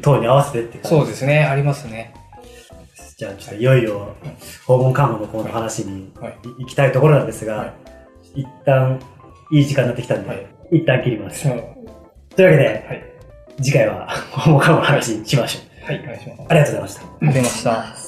[0.00, 0.88] 等に合わせてって感じ。
[0.88, 2.14] そうですね、ありますね。
[3.18, 4.16] じゃあ、ちょっといよいよ、
[4.66, 6.38] 訪問看護のこの話にはい。
[6.60, 7.66] 行きたいところなんですが、は
[8.34, 8.98] い一旦、
[9.52, 11.46] いい時間になってきたんで、はい一旦切ります。
[11.46, 11.58] はい。
[12.34, 13.04] というわけで、はい。
[13.62, 15.84] 次回は訪問看護の話にしましょう。
[15.84, 16.42] はい、お願いします。
[16.48, 17.02] ありがとうございました。
[17.02, 18.01] ありがとうございました。